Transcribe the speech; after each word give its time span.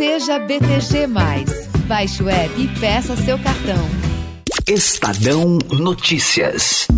Seja 0.00 0.38
BTG. 0.38 1.06
Baixe 1.86 2.22
o 2.22 2.28
app 2.30 2.58
e 2.58 2.66
peça 2.80 3.14
seu 3.16 3.38
cartão. 3.38 3.86
Estadão 4.66 5.58
Notícias. 5.78 6.88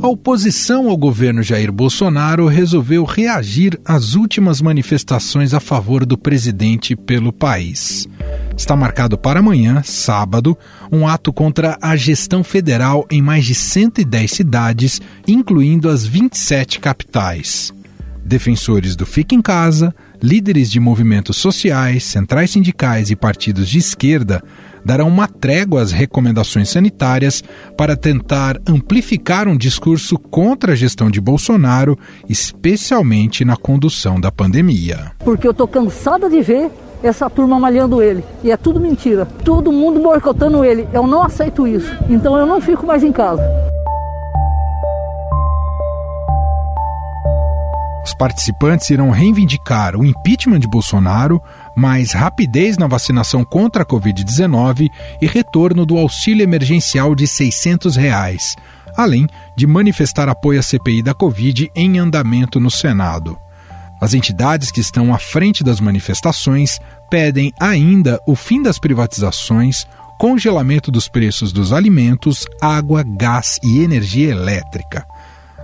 A 0.00 0.06
oposição 0.06 0.88
ao 0.88 0.96
governo 0.96 1.42
Jair 1.42 1.72
Bolsonaro 1.72 2.46
resolveu 2.46 3.02
reagir 3.02 3.80
às 3.84 4.14
últimas 4.14 4.60
manifestações 4.60 5.52
a 5.52 5.58
favor 5.58 6.06
do 6.06 6.16
presidente 6.16 6.94
pelo 6.94 7.32
país. 7.32 8.06
Está 8.56 8.76
marcado 8.76 9.18
para 9.18 9.40
amanhã, 9.40 9.82
sábado, 9.84 10.56
um 10.92 11.08
ato 11.08 11.32
contra 11.32 11.76
a 11.82 11.96
gestão 11.96 12.44
federal 12.44 13.04
em 13.10 13.20
mais 13.20 13.44
de 13.44 13.56
110 13.56 14.30
cidades, 14.30 15.00
incluindo 15.26 15.88
as 15.88 16.06
27 16.06 16.78
capitais. 16.78 17.74
Defensores 18.26 18.96
do 18.96 19.06
Fique 19.06 19.36
em 19.36 19.40
Casa, 19.40 19.94
líderes 20.20 20.68
de 20.68 20.80
movimentos 20.80 21.36
sociais, 21.36 22.02
centrais 22.02 22.50
sindicais 22.50 23.08
e 23.08 23.14
partidos 23.14 23.68
de 23.68 23.78
esquerda 23.78 24.42
darão 24.84 25.06
uma 25.06 25.28
trégua 25.28 25.80
às 25.80 25.92
recomendações 25.92 26.68
sanitárias 26.68 27.44
para 27.76 27.96
tentar 27.96 28.60
amplificar 28.68 29.46
um 29.46 29.56
discurso 29.56 30.18
contra 30.18 30.72
a 30.72 30.76
gestão 30.76 31.08
de 31.08 31.20
Bolsonaro, 31.20 31.96
especialmente 32.28 33.44
na 33.44 33.56
condução 33.56 34.20
da 34.20 34.32
pandemia. 34.32 35.12
Porque 35.20 35.46
eu 35.46 35.52
estou 35.52 35.68
cansada 35.68 36.28
de 36.28 36.42
ver 36.42 36.68
essa 37.04 37.30
turma 37.30 37.60
malhando 37.60 38.02
ele. 38.02 38.24
E 38.42 38.50
é 38.50 38.56
tudo 38.56 38.80
mentira. 38.80 39.24
Todo 39.44 39.70
mundo 39.70 40.00
boicotando 40.00 40.64
ele. 40.64 40.88
Eu 40.92 41.06
não 41.06 41.22
aceito 41.22 41.66
isso. 41.66 41.96
Então 42.10 42.36
eu 42.36 42.46
não 42.46 42.60
fico 42.60 42.84
mais 42.84 43.04
em 43.04 43.12
casa. 43.12 43.42
Participantes 48.18 48.90
irão 48.90 49.10
reivindicar 49.10 49.96
o 49.96 50.04
impeachment 50.04 50.60
de 50.60 50.68
Bolsonaro, 50.68 51.42
mais 51.76 52.12
rapidez 52.12 52.76
na 52.78 52.86
vacinação 52.86 53.44
contra 53.44 53.82
a 53.82 53.86
Covid-19 53.86 54.90
e 55.20 55.26
retorno 55.26 55.84
do 55.84 55.98
auxílio 55.98 56.42
emergencial 56.42 57.14
de 57.14 57.26
600 57.26 57.96
reais, 57.96 58.56
além 58.96 59.26
de 59.54 59.66
manifestar 59.66 60.28
apoio 60.28 60.60
à 60.60 60.62
CPI 60.62 61.02
da 61.02 61.14
Covid 61.14 61.70
em 61.74 61.98
andamento 61.98 62.58
no 62.58 62.70
Senado. 62.70 63.38
As 64.00 64.12
entidades 64.12 64.70
que 64.70 64.80
estão 64.80 65.14
à 65.14 65.18
frente 65.18 65.64
das 65.64 65.80
manifestações 65.80 66.78
pedem 67.10 67.52
ainda 67.58 68.20
o 68.26 68.34
fim 68.34 68.62
das 68.62 68.78
privatizações, 68.78 69.86
congelamento 70.18 70.90
dos 70.90 71.08
preços 71.08 71.52
dos 71.52 71.72
alimentos, 71.72 72.46
água, 72.60 73.02
gás 73.02 73.58
e 73.62 73.80
energia 73.80 74.30
elétrica. 74.30 75.06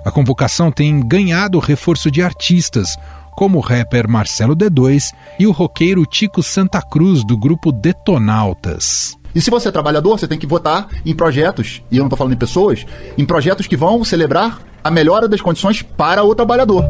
A 0.04 0.10
convocação 0.10 0.72
tem 0.72 1.00
ganhado 1.06 1.60
reforço 1.60 2.10
de 2.10 2.22
artistas, 2.22 2.96
como 3.36 3.58
o 3.58 3.60
rapper 3.60 4.08
Marcelo 4.08 4.56
D2 4.56 5.12
e 5.38 5.46
o 5.46 5.52
roqueiro 5.52 6.04
Tico 6.04 6.42
Santa 6.42 6.82
Cruz, 6.82 7.24
do 7.24 7.36
grupo 7.36 7.70
Detonautas. 7.70 9.16
E 9.32 9.40
se 9.40 9.48
você 9.48 9.68
é 9.68 9.72
trabalhador, 9.72 10.18
você 10.18 10.26
tem 10.26 10.38
que 10.38 10.46
votar 10.46 10.88
em 11.06 11.14
projetos, 11.14 11.82
e 11.90 11.96
eu 11.96 12.00
não 12.00 12.08
estou 12.08 12.18
falando 12.18 12.34
em 12.34 12.38
pessoas, 12.38 12.84
em 13.16 13.24
projetos 13.24 13.66
que 13.66 13.76
vão 13.76 14.04
celebrar 14.04 14.60
a 14.82 14.90
melhora 14.90 15.28
das 15.28 15.40
condições 15.40 15.82
para 15.82 16.24
o 16.24 16.34
trabalhador. 16.34 16.84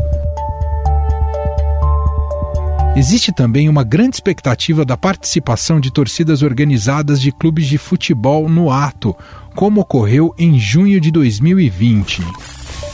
Existe 2.97 3.33
também 3.33 3.69
uma 3.69 3.85
grande 3.85 4.17
expectativa 4.17 4.85
da 4.85 4.97
participação 4.97 5.79
de 5.79 5.93
torcidas 5.93 6.43
organizadas 6.43 7.21
de 7.21 7.31
clubes 7.31 7.67
de 7.67 7.79
futebol 7.79 8.49
no 8.49 8.71
ato, 8.71 9.15
como 9.55 9.83
ocorreu 9.83 10.35
em 10.39 10.59
junho 10.59 11.01
de 11.01 11.11
2020. 11.11 12.23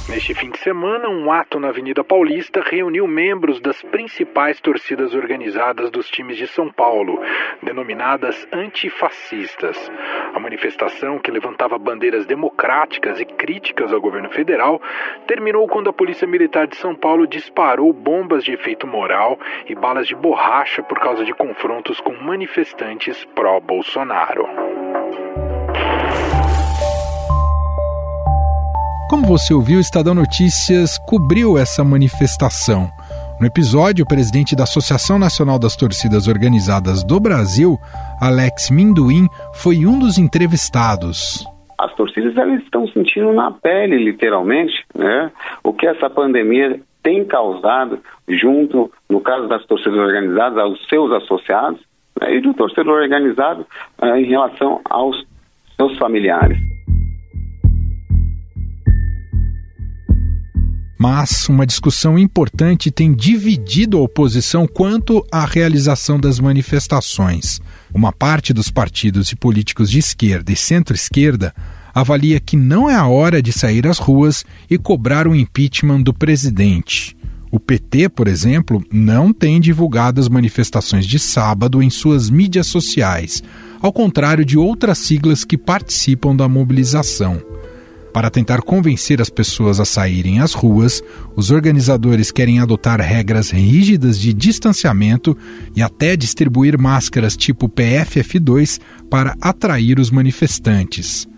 Neste 0.09 0.33
fim 0.33 0.49
de 0.49 0.59
semana, 0.61 1.07
um 1.11 1.31
ato 1.31 1.61
na 1.61 1.69
Avenida 1.69 2.03
Paulista 2.03 2.63
reuniu 2.63 3.07
membros 3.07 3.61
das 3.61 3.83
principais 3.83 4.59
torcidas 4.59 5.15
organizadas 5.15 5.91
dos 5.91 6.09
times 6.09 6.39
de 6.39 6.47
São 6.47 6.73
Paulo, 6.73 7.21
denominadas 7.63 8.49
antifascistas. 8.51 9.93
A 10.35 10.41
manifestação, 10.41 11.19
que 11.19 11.31
levantava 11.31 11.79
bandeiras 11.79 12.25
democráticas 12.25 13.21
e 13.21 13.27
críticas 13.27 13.93
ao 13.93 14.01
governo 14.01 14.31
federal, 14.31 14.81
terminou 15.27 15.69
quando 15.69 15.91
a 15.91 15.93
Polícia 15.93 16.27
Militar 16.27 16.67
de 16.67 16.77
São 16.77 16.95
Paulo 16.95 17.27
disparou 17.27 17.93
bombas 17.93 18.43
de 18.43 18.53
efeito 18.53 18.87
moral 18.87 19.39
e 19.67 19.75
balas 19.75 20.09
de 20.09 20.15
borracha 20.15 20.83
por 20.83 20.99
causa 20.99 21.23
de 21.23 21.35
confrontos 21.35 22.01
com 22.01 22.15
manifestantes 22.15 23.27
pró-Bolsonaro. 23.35 24.49
Como 29.09 29.27
você 29.27 29.55
ouviu, 29.55 29.79
o 29.79 29.81
Estadão 29.81 30.15
Notícias 30.15 30.99
cobriu 30.99 31.57
essa 31.57 31.83
manifestação. 31.83 32.91
No 33.41 33.47
episódio, 33.47 34.05
o 34.05 34.07
presidente 34.07 34.55
da 34.55 34.65
Associação 34.65 35.19
Nacional 35.19 35.59
das 35.59 35.75
Torcidas 35.75 36.29
Organizadas 36.29 37.03
do 37.03 37.19
Brasil, 37.19 37.79
Alex 38.21 38.71
Minduim, 38.71 39.27
foi 39.55 39.87
um 39.87 39.99
dos 39.99 40.19
entrevistados. 40.19 41.43
As 41.79 41.95
torcidas 41.95 42.37
elas 42.37 42.63
estão 42.63 42.87
sentindo 42.89 43.33
na 43.33 43.51
pele, 43.51 43.97
literalmente, 43.97 44.85
né, 44.95 45.33
o 45.65 45.73
que 45.73 45.87
essa 45.87 46.11
pandemia 46.11 46.79
tem 47.03 47.25
causado, 47.25 48.01
junto, 48.29 48.93
no 49.09 49.23
caso 49.23 49.49
das 49.49 49.65
torcidas 49.65 49.99
organizadas, 49.99 50.59
aos 50.59 50.87
seus 50.87 51.11
associados, 51.13 51.81
né, 52.21 52.35
e 52.35 52.43
do 52.43 52.53
torcedor 52.53 53.01
organizado 53.01 53.65
eh, 54.03 54.21
em 54.21 54.27
relação 54.27 54.83
aos 54.85 55.17
seus 55.79 55.97
familiares. 55.97 56.59
Mas 60.99 61.49
uma 61.49 61.65
discussão 61.65 62.19
importante 62.19 62.91
tem 62.91 63.15
dividido 63.15 63.97
a 63.97 64.01
oposição 64.01 64.67
quanto 64.67 65.25
à 65.31 65.47
realização 65.47 66.19
das 66.19 66.41
manifestações. 66.41 67.61
Uma 67.95 68.13
parte 68.13 68.53
dos 68.53 68.69
partidos 68.69 69.31
e 69.31 69.37
políticos 69.37 69.89
de 69.93 70.01
esquerda 70.01 70.51
e 70.51 70.57
centro-esquerda 70.57 71.55
avalia 71.95 72.41
que 72.41 72.57
não 72.57 72.91
é 72.91 72.97
a 72.97 73.07
hora 73.07 73.41
de 73.41 73.53
sair 73.53 73.87
às 73.87 73.99
ruas 73.99 74.45
e 74.69 74.77
cobrar 74.77 75.29
o 75.29 75.37
impeachment 75.37 76.03
do 76.03 76.13
presidente. 76.13 77.17
O 77.51 77.61
PT, 77.61 78.09
por 78.09 78.27
exemplo, 78.27 78.85
não 78.93 79.33
tem 79.33 79.61
divulgado 79.61 80.21
as 80.21 80.29
manifestações 80.29 81.07
de 81.07 81.19
sábado 81.19 81.81
em 81.83 81.89
suas 81.89 82.29
mídias 82.29 82.67
sociais, 82.67 83.43
ao 83.81 83.93
contrário 83.93 84.45
de 84.45 84.59
outras 84.59 84.99
siglas 84.99 85.45
que 85.45 85.57
participam 85.57 86.35
da 86.35 86.49
mobilização. 86.49 87.41
Para 88.19 88.31
tentar 88.31 88.63
convencer 88.63 89.23
as 89.23 89.31
pessoas 89.31 89.79
a 89.79 89.85
saírem 89.85 90.41
às 90.41 90.53
ruas, 90.53 91.01
os 91.37 91.53
organizadores 91.53 92.33
querem 92.33 92.59
adotar 92.59 93.01
regras 93.01 93.51
rígidas 93.51 94.19
de 94.19 94.35
distanciamento 94.35 95.39
e 95.77 95.81
até 95.81 96.17
distribuir 96.17 96.77
máscaras 96.77 97.37
tipo 97.37 97.69
PFF2 97.69 98.81
para 99.09 99.37
atrair 99.41 100.01
os 100.01 100.11
manifestantes. 100.11 101.29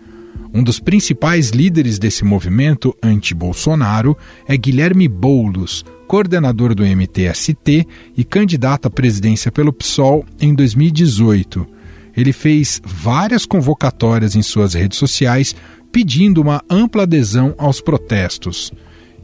Um 0.51 0.63
dos 0.63 0.79
principais 0.79 1.51
líderes 1.51 1.99
desse 1.99 2.25
movimento 2.25 2.97
anti-Bolsonaro 3.03 4.17
é 4.47 4.57
Guilherme 4.57 5.07
Boulos, 5.07 5.85
coordenador 6.07 6.73
do 6.73 6.83
MTST 6.83 7.85
e 8.17 8.23
candidato 8.23 8.87
à 8.87 8.89
presidência 8.89 9.51
pelo 9.51 9.71
PSOL 9.71 10.25
em 10.41 10.55
2018. 10.55 11.63
Ele 12.17 12.33
fez 12.33 12.81
várias 12.83 13.45
convocatórias 13.45 14.35
em 14.35 14.41
suas 14.41 14.73
redes 14.73 14.97
sociais 14.97 15.55
pedindo 15.91 16.41
uma 16.41 16.61
ampla 16.69 17.03
adesão 17.03 17.53
aos 17.57 17.81
protestos. 17.81 18.71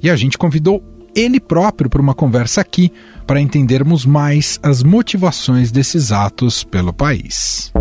E 0.02 0.10
a 0.10 0.16
gente 0.16 0.38
convidou 0.38 0.84
ele 1.16 1.40
próprio 1.40 1.90
para 1.90 2.02
uma 2.02 2.14
conversa 2.14 2.62
aqui 2.62 2.92
para 3.26 3.42
entendermos 3.42 4.06
mais 4.06 4.60
as 4.62 4.84
motivações 4.84 5.72
desses 5.72 6.12
atos 6.12 6.64
pelo 6.64 6.94
país. 6.94 7.72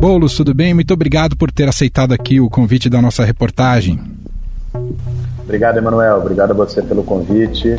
Bolos, 0.00 0.34
tudo 0.34 0.52
bem? 0.52 0.74
Muito 0.74 0.92
obrigado 0.92 1.36
por 1.36 1.50
ter 1.50 1.68
aceitado 1.68 2.12
aqui 2.12 2.40
o 2.40 2.50
convite 2.50 2.90
da 2.90 3.00
nossa 3.00 3.24
reportagem. 3.24 3.98
Obrigado, 5.42 5.78
Emanuel. 5.78 6.18
Obrigado 6.18 6.50
a 6.50 6.54
você 6.54 6.82
pelo 6.82 7.04
convite. 7.04 7.78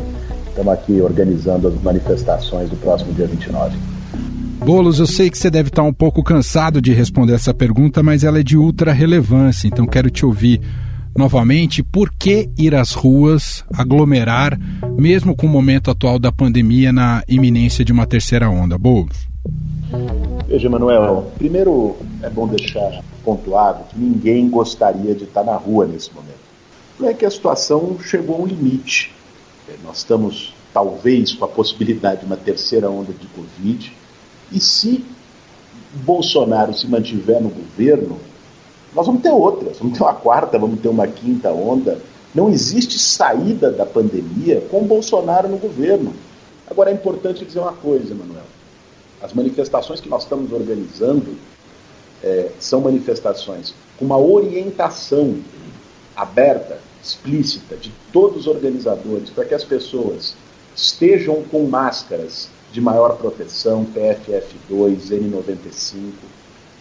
Estamos 0.50 0.74
aqui 0.74 1.02
organizando 1.02 1.68
as 1.68 1.82
manifestações 1.82 2.70
do 2.70 2.76
próximo 2.78 3.14
dia 3.14 3.28
29. 3.28 3.97
Bolos, 4.60 5.00
eu 5.00 5.08
sei 5.08 5.30
que 5.30 5.38
você 5.38 5.50
deve 5.50 5.70
estar 5.70 5.84
um 5.84 5.94
pouco 5.94 6.22
cansado 6.24 6.82
de 6.82 6.92
responder 6.92 7.34
essa 7.34 7.54
pergunta, 7.54 8.04
mas 8.04 8.24
ela 8.24 8.40
é 8.40 8.44
de 8.44 8.58
ultra 8.58 8.92
relevância, 8.92 9.68
então 9.68 9.86
quero 9.86 10.10
te 10.10 10.26
ouvir 10.26 10.60
novamente. 11.16 11.82
Por 11.82 12.12
que 12.12 12.50
ir 12.58 12.76
às 12.76 12.92
ruas, 12.92 13.64
aglomerar, 13.74 14.60
mesmo 14.98 15.36
com 15.36 15.48
o 15.48 15.50
momento 15.50 15.90
atual 15.90 16.20
da 16.20 16.32
pandemia 16.32 16.92
na 16.92 17.24
iminência 17.28 17.86
de 17.86 17.94
uma 17.94 18.06
terceira 18.06 18.50
onda? 18.50 18.78
Bolos. 18.78 19.28
Veja, 20.48 20.70
Manuel, 20.70 21.32
primeiro 21.38 21.96
é 22.22 22.30
bom 22.30 22.48
deixar 22.48 23.02
pontuado 23.24 23.86
que 23.90 24.00
ninguém 24.00 24.50
gostaria 24.50 25.16
de 25.16 25.24
estar 25.24 25.44
na 25.44 25.56
rua 25.56 25.86
nesse 25.86 26.14
momento. 26.14 26.38
Não 27.00 27.08
é 27.08 27.14
que 27.14 27.26
a 27.26 27.32
situação 27.32 27.98
chegou 28.04 28.38
a 28.38 28.40
um 28.40 28.46
limite. 28.46 29.14
Nós 29.84 30.00
estamos, 30.00 30.54
talvez, 30.74 31.34
com 31.34 31.46
a 31.46 31.48
possibilidade 31.48 32.22
de 32.22 32.26
uma 32.26 32.38
terceira 32.38 32.90
onda 32.90 33.14
de 33.14 33.28
Covid 33.28 33.97
e 34.52 34.60
se 34.60 35.04
Bolsonaro 35.94 36.74
se 36.74 36.88
mantiver 36.88 37.42
no 37.42 37.50
governo, 37.50 38.20
nós 38.94 39.06
vamos 39.06 39.22
ter 39.22 39.32
outras, 39.32 39.78
vamos 39.78 39.98
ter 39.98 40.04
uma 40.04 40.14
quarta, 40.14 40.58
vamos 40.58 40.80
ter 40.80 40.88
uma 40.88 41.08
quinta 41.08 41.52
onda 41.52 42.00
Não 42.34 42.50
existe 42.50 43.00
saída 43.00 43.72
da 43.72 43.86
pandemia 43.86 44.62
com 44.70 44.84
Bolsonaro 44.84 45.48
no 45.48 45.58
governo. 45.58 46.14
Agora 46.70 46.92
é 46.92 46.94
importante 46.94 47.46
dizer 47.46 47.60
uma 47.60 47.74
coisa, 47.74 48.14
Manuel. 48.14 48.44
As 49.22 49.34
manifestações 49.34 50.00
que 50.00 50.10
nós 50.10 50.24
estamos 50.24 50.52
organizando 50.52 51.36
é, 52.24 52.52
são 52.60 52.82
manifestações 52.82 53.74
com 53.98 54.06
uma 54.06 54.18
orientação 54.18 55.38
aberta, 56.16 56.80
explícita, 57.02 57.76
de 57.76 57.92
todos 58.12 58.42
os 58.42 58.48
organizadores, 58.48 59.30
para 59.30 59.46
que 59.46 59.54
as 59.54 59.64
pessoas 59.64 60.36
estejam 60.76 61.44
com 61.44 61.68
máscaras 61.68 62.50
de 62.72 62.82
maior 62.82 63.18
proteção, 63.18 63.86
PFF2, 63.86 65.10
N95. 65.10 66.14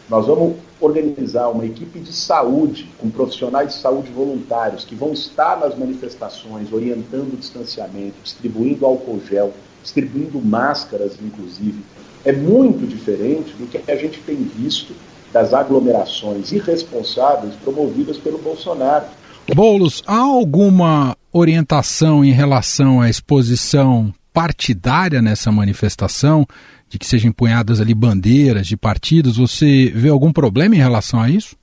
Nós 0.08 0.26
vamos 0.26 0.56
organizar 0.80 1.48
uma 1.48 1.66
equipe 1.66 1.98
de 1.98 2.12
saúde, 2.12 2.88
com 2.98 3.10
profissionais 3.10 3.74
de 3.74 3.80
saúde 3.80 4.10
voluntários, 4.12 4.84
que 4.84 4.94
vão 4.94 5.12
estar 5.12 5.58
nas 5.58 5.76
manifestações, 5.76 6.72
orientando 6.72 7.32
o 7.32 7.36
distanciamento, 7.36 8.14
distribuindo 8.22 8.86
álcool 8.86 9.20
gel, 9.28 9.52
distribuindo 9.82 10.40
máscaras, 10.40 11.14
inclusive. 11.20 11.82
É 12.24 12.32
muito 12.32 12.86
diferente 12.86 13.52
do 13.54 13.66
que 13.66 13.90
a 13.90 13.96
gente 13.96 14.20
tem 14.20 14.36
visto 14.36 14.94
das 15.32 15.52
aglomerações 15.52 16.52
irresponsáveis 16.52 17.54
promovidas 17.56 18.16
pelo 18.16 18.38
Bolsonaro. 18.38 19.06
Boulos, 19.54 20.02
há 20.06 20.18
alguma 20.18 21.16
orientação 21.32 22.24
em 22.24 22.32
relação 22.32 23.00
à 23.00 23.08
exposição 23.10 24.12
partidária 24.36 25.22
nessa 25.22 25.50
manifestação, 25.50 26.46
de 26.90 26.98
que 26.98 27.06
sejam 27.06 27.30
empunhadas 27.30 27.80
ali 27.80 27.94
bandeiras 27.94 28.66
de 28.66 28.76
partidos? 28.76 29.38
Você 29.38 29.90
vê 29.94 30.10
algum 30.10 30.30
problema 30.30 30.74
em 30.74 30.78
relação 30.78 31.22
a 31.22 31.30
isso? 31.30 31.56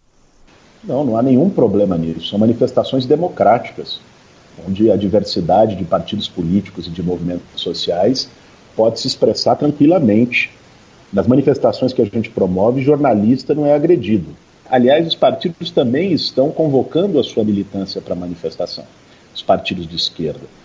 Não, 0.83 1.03
não 1.03 1.15
há 1.15 1.21
nenhum 1.21 1.51
problema 1.51 1.95
nisso. 1.99 2.29
São 2.29 2.39
manifestações 2.39 3.05
democráticas, 3.05 3.99
onde 4.67 4.89
a 4.89 4.95
diversidade 4.95 5.75
de 5.75 5.83
partidos 5.83 6.27
políticos 6.27 6.87
e 6.87 6.89
de 6.89 7.03
movimentos 7.03 7.61
sociais 7.61 8.27
pode 8.75 8.99
se 8.99 9.07
expressar 9.07 9.55
tranquilamente. 9.55 10.49
Nas 11.13 11.27
manifestações 11.27 11.93
que 11.93 12.01
a 12.01 12.05
gente 12.05 12.31
promove, 12.31 12.81
jornalista 12.81 13.53
não 13.53 13.67
é 13.67 13.75
agredido. 13.75 14.31
Aliás, 14.67 15.05
os 15.05 15.13
partidos 15.13 15.69
também 15.69 16.11
estão 16.11 16.49
convocando 16.49 17.19
a 17.19 17.23
sua 17.23 17.43
militância 17.43 18.01
para 18.01 18.15
manifestação, 18.15 18.85
os 19.31 19.43
partidos 19.43 19.87
de 19.87 19.95
esquerda. 19.95 20.62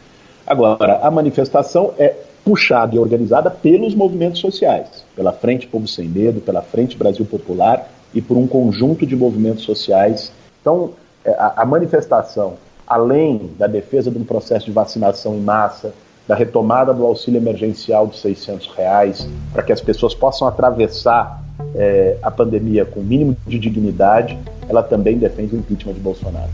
Agora, 0.49 1.01
a 1.03 1.11
manifestação 1.11 1.93
é 1.99 2.15
puxada 2.43 2.97
e 2.97 2.99
organizada 2.99 3.51
pelos 3.51 3.95
movimentos 3.95 4.41
sociais, 4.41 5.05
pela 5.15 5.31
Frente 5.31 5.67
Povo 5.67 5.87
Sem 5.87 6.09
Medo, 6.09 6.41
pela 6.41 6.63
Frente 6.63 6.97
Brasil 6.97 7.27
Popular 7.27 7.87
e 8.15 8.23
por 8.23 8.39
um 8.39 8.47
conjunto 8.47 9.07
de 9.07 9.15
movimentos 9.15 9.65
sociais. 9.65 10.33
Então, 10.63 10.93
é, 11.23 11.37
a, 11.39 11.67
manifestação, 11.67 12.55
além 12.87 13.51
da 13.59 13.67
defesa 13.67 14.11
de 14.11 14.17
um 14.17 14.25
processo 14.25 14.65
de 14.65 14.73
vacinação 14.73 15.35
em 15.35 15.41
massa, 15.41 15.93
da 16.27 16.35
retomada 16.35 16.95
do 16.95 17.05
auxílio 17.05 17.39
emergencial 17.39 18.07
de 18.07 18.17
600 18.17 18.69
reais, 18.69 19.29
para 19.53 19.63
que 19.63 19.73
as 19.73 19.83
pessoas 19.83 20.15
possam 20.15 20.49
atravessar 20.49 21.43
é, 21.75 22.17
a 22.23 22.31
pandemia 22.31 22.87
com 22.87 23.01
o 23.01 23.05
mínimo 23.05 23.37
de 23.47 23.59
dignidade, 23.59 24.39
ela 24.67 24.83
também 24.83 25.19
defende 25.19 25.55
o 25.55 25.59
impeachment 25.59 25.93
de 25.93 26.01
Bolsonaro. 26.01 26.51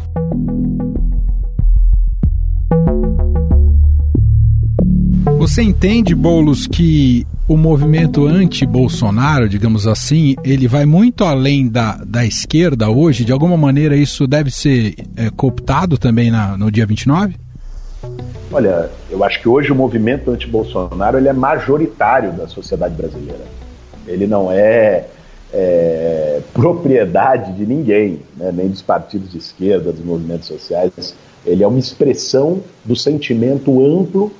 Você 5.44 5.60
entende, 5.60 6.14
Boulos, 6.14 6.66
que 6.66 7.26
o 7.46 7.54
movimento 7.54 8.26
anti-Bolsonaro, 8.26 9.46
digamos 9.46 9.86
assim, 9.86 10.34
ele 10.42 10.66
vai 10.66 10.86
muito 10.86 11.22
além 11.22 11.68
da, 11.68 12.02
da 12.02 12.24
esquerda 12.24 12.88
hoje? 12.88 13.26
De 13.26 13.30
alguma 13.30 13.54
maneira 13.54 13.94
isso 13.94 14.26
deve 14.26 14.50
ser 14.50 14.94
é, 15.14 15.28
cooptado 15.28 15.98
também 15.98 16.30
na, 16.30 16.56
no 16.56 16.70
dia 16.70 16.86
29? 16.86 17.36
Olha, 18.50 18.88
eu 19.10 19.22
acho 19.22 19.38
que 19.38 19.46
hoje 19.46 19.70
o 19.70 19.74
movimento 19.74 20.30
anti-Bolsonaro 20.30 21.18
ele 21.18 21.28
é 21.28 21.32
majoritário 21.34 22.32
da 22.32 22.48
sociedade 22.48 22.94
brasileira. 22.94 23.44
Ele 24.06 24.26
não 24.26 24.50
é, 24.50 25.04
é 25.52 26.40
propriedade 26.54 27.52
de 27.52 27.66
ninguém, 27.66 28.20
né, 28.34 28.50
nem 28.50 28.68
dos 28.68 28.80
partidos 28.80 29.30
de 29.30 29.36
esquerda, 29.36 29.92
dos 29.92 30.02
movimentos 30.02 30.48
sociais. 30.48 31.14
Ele 31.44 31.62
é 31.62 31.66
uma 31.66 31.78
expressão 31.78 32.62
do 32.82 32.96
sentimento 32.96 33.84
amplo 33.84 34.32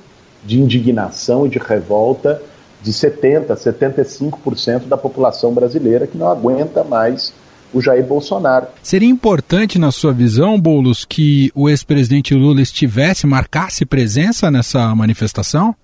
de 0.45 0.59
indignação 0.59 1.45
e 1.45 1.49
de 1.49 1.57
revolta 1.57 2.41
de 2.81 2.91
70%, 2.91 3.47
75% 3.47 4.87
da 4.87 4.95
população 4.95 5.51
brasileira 5.51 6.05
que 6.05 6.17
não 6.17 6.29
aguenta 6.29 6.83
mais 6.83 7.33
o 7.73 7.81
Jair 7.81 8.05
Bolsonaro. 8.05 8.67
Seria 8.83 9.09
importante, 9.09 9.79
na 9.79 9.91
sua 9.91 10.13
visão, 10.13 10.59
Boulos, 10.59 11.03
que 11.03 11.51
o 11.55 11.67
ex-presidente 11.67 12.33
Lula 12.35 12.61
estivesse, 12.61 13.25
marcasse 13.25 13.85
presença 13.85 14.51
nessa 14.51 14.95
manifestação? 14.95 15.75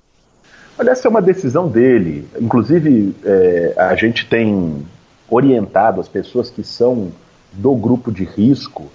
Olha, 0.78 0.92
essa 0.92 1.08
é 1.08 1.10
uma 1.10 1.22
decisão 1.22 1.68
dele. 1.68 2.28
Inclusive, 2.40 3.16
é, 3.26 3.74
a 3.76 3.96
gente 3.96 4.26
tem 4.28 4.86
orientado 5.30 6.00
as 6.00 6.08
pessoas 6.08 6.50
que 6.50 6.64
são 6.64 7.12
do 7.52 7.76
grupo 7.76 8.12
de 8.12 8.24
risco, 8.24 8.90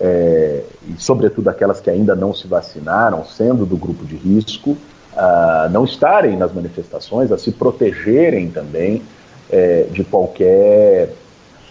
é, 0.00 0.62
e 0.88 1.00
sobretudo 1.00 1.48
aquelas 1.48 1.80
que 1.80 1.90
ainda 1.90 2.14
não 2.14 2.32
se 2.32 2.46
vacinaram, 2.46 3.24
sendo 3.24 3.66
do 3.66 3.76
grupo 3.76 4.06
de 4.06 4.16
risco, 4.16 4.76
a 5.16 5.68
não 5.70 5.84
estarem 5.84 6.36
nas 6.36 6.52
manifestações, 6.52 7.32
a 7.32 7.38
se 7.38 7.52
protegerem 7.52 8.50
também 8.50 9.02
é, 9.50 9.86
de 9.90 10.04
qualquer 10.04 11.12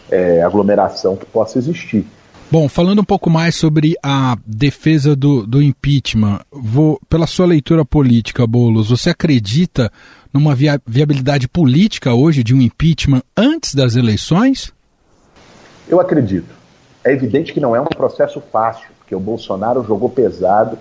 é, 0.10 0.42
aglomeração 0.44 1.16
que 1.16 1.26
possa 1.26 1.58
existir. 1.58 2.06
Bom, 2.50 2.70
falando 2.70 3.00
um 3.00 3.04
pouco 3.04 3.30
mais 3.30 3.56
sobre 3.56 3.96
a 4.02 4.38
defesa 4.46 5.16
do, 5.16 5.46
do 5.46 5.62
impeachment, 5.62 6.40
vou, 6.50 6.98
pela 7.10 7.28
sua 7.28 7.46
leitura 7.46 7.84
política, 7.84 8.48
Bolos, 8.48 8.90
você 8.90 9.10
acredita 9.10 9.92
numa 10.34 10.56
via, 10.56 10.82
viabilidade 10.86 11.46
política 11.48 12.14
hoje 12.14 12.44
de 12.44 12.56
um 12.56 12.62
impeachment 12.62 13.22
antes 13.36 13.76
das 13.76 13.98
eleições? 13.98 14.72
Eu 15.90 16.00
acredito. 16.00 16.56
É 17.04 17.12
evidente 17.12 17.52
que 17.52 17.60
não 17.60 17.76
é 17.76 17.82
um 17.82 17.86
processo 17.86 18.42
fácil, 18.52 18.88
porque 19.00 19.14
o 19.14 19.20
Bolsonaro 19.20 19.84
jogou 19.84 20.10
pesado 20.10 20.78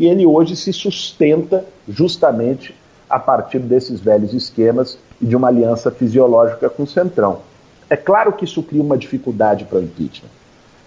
e 0.00 0.06
ele 0.08 0.24
hoje 0.24 0.56
se 0.56 0.72
sustenta 0.72 1.62
justamente 1.86 2.74
a 3.08 3.18
partir 3.18 3.58
desses 3.58 4.00
velhos 4.00 4.32
esquemas 4.32 4.96
e 5.20 5.26
de 5.26 5.36
uma 5.36 5.48
aliança 5.48 5.90
fisiológica 5.90 6.70
com 6.70 6.84
o 6.84 6.86
Centrão. 6.86 7.40
É 7.90 7.96
claro 7.96 8.32
que 8.32 8.46
isso 8.46 8.62
cria 8.62 8.82
uma 8.82 8.96
dificuldade 8.96 9.66
para 9.66 9.78
o 9.78 9.82
impeachment. 9.82 10.30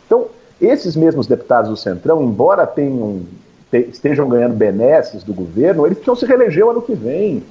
Então, 0.08 0.30
esses 0.60 0.96
mesmos 0.96 1.28
deputados 1.28 1.70
do 1.70 1.78
Centrão, 1.78 2.24
embora 2.24 2.66
tenham, 2.66 3.22
te, 3.70 3.88
estejam 3.92 4.28
ganhando 4.28 4.56
benesses 4.56 5.22
do 5.24 5.32
governo, 5.32 5.86
eles 5.86 6.00
precisam 6.00 6.16
se 6.16 6.26
reeleger 6.26 6.68
ano 6.68 6.82
que 6.82 6.96
vem. 6.96 7.44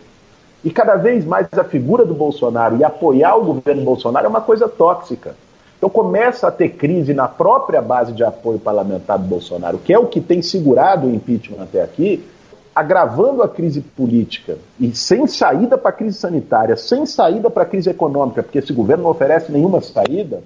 E 0.65 0.71
cada 0.71 0.97
vez 0.97 1.25
mais 1.25 1.47
a 1.53 1.63
figura 1.63 2.05
do 2.05 2.15
Bolsonaro 2.15 2.77
e 2.77 2.83
apoiar 2.83 3.37
o 3.37 3.45
governo 3.45 3.85
Bolsonaro 3.85 4.27
é 4.27 4.29
uma 4.29 4.41
coisa 4.41 4.69
tóxica. 4.69 5.37
Então 5.83 5.91
começa 5.91 6.47
a 6.47 6.51
ter 6.53 6.69
crise 6.69 7.12
na 7.12 7.27
própria 7.27 7.83
base 7.83 8.12
de 8.12 8.23
apoio 8.23 8.57
parlamentar 8.57 9.19
do 9.19 9.25
Bolsonaro, 9.25 9.79
que 9.79 9.93
é 9.93 9.99
o 9.99 10.07
que 10.07 10.21
tem 10.21 10.41
segurado 10.41 11.09
o 11.09 11.11
impeachment 11.12 11.61
até 11.61 11.83
aqui, 11.83 12.25
agravando 12.73 13.43
a 13.43 13.49
crise 13.49 13.81
política 13.81 14.59
e 14.79 14.95
sem 14.95 15.27
saída 15.27 15.77
para 15.77 15.91
a 15.91 15.93
crise 15.93 16.17
sanitária, 16.17 16.77
sem 16.77 17.05
saída 17.05 17.51
para 17.51 17.65
a 17.65 17.67
crise 17.67 17.91
econômica, 17.91 18.45
porque 18.45 18.61
esse 18.61 18.73
governo 18.73 19.03
não 19.03 19.11
oferece 19.11 19.51
nenhuma 19.51 19.81
saída, 19.81 20.45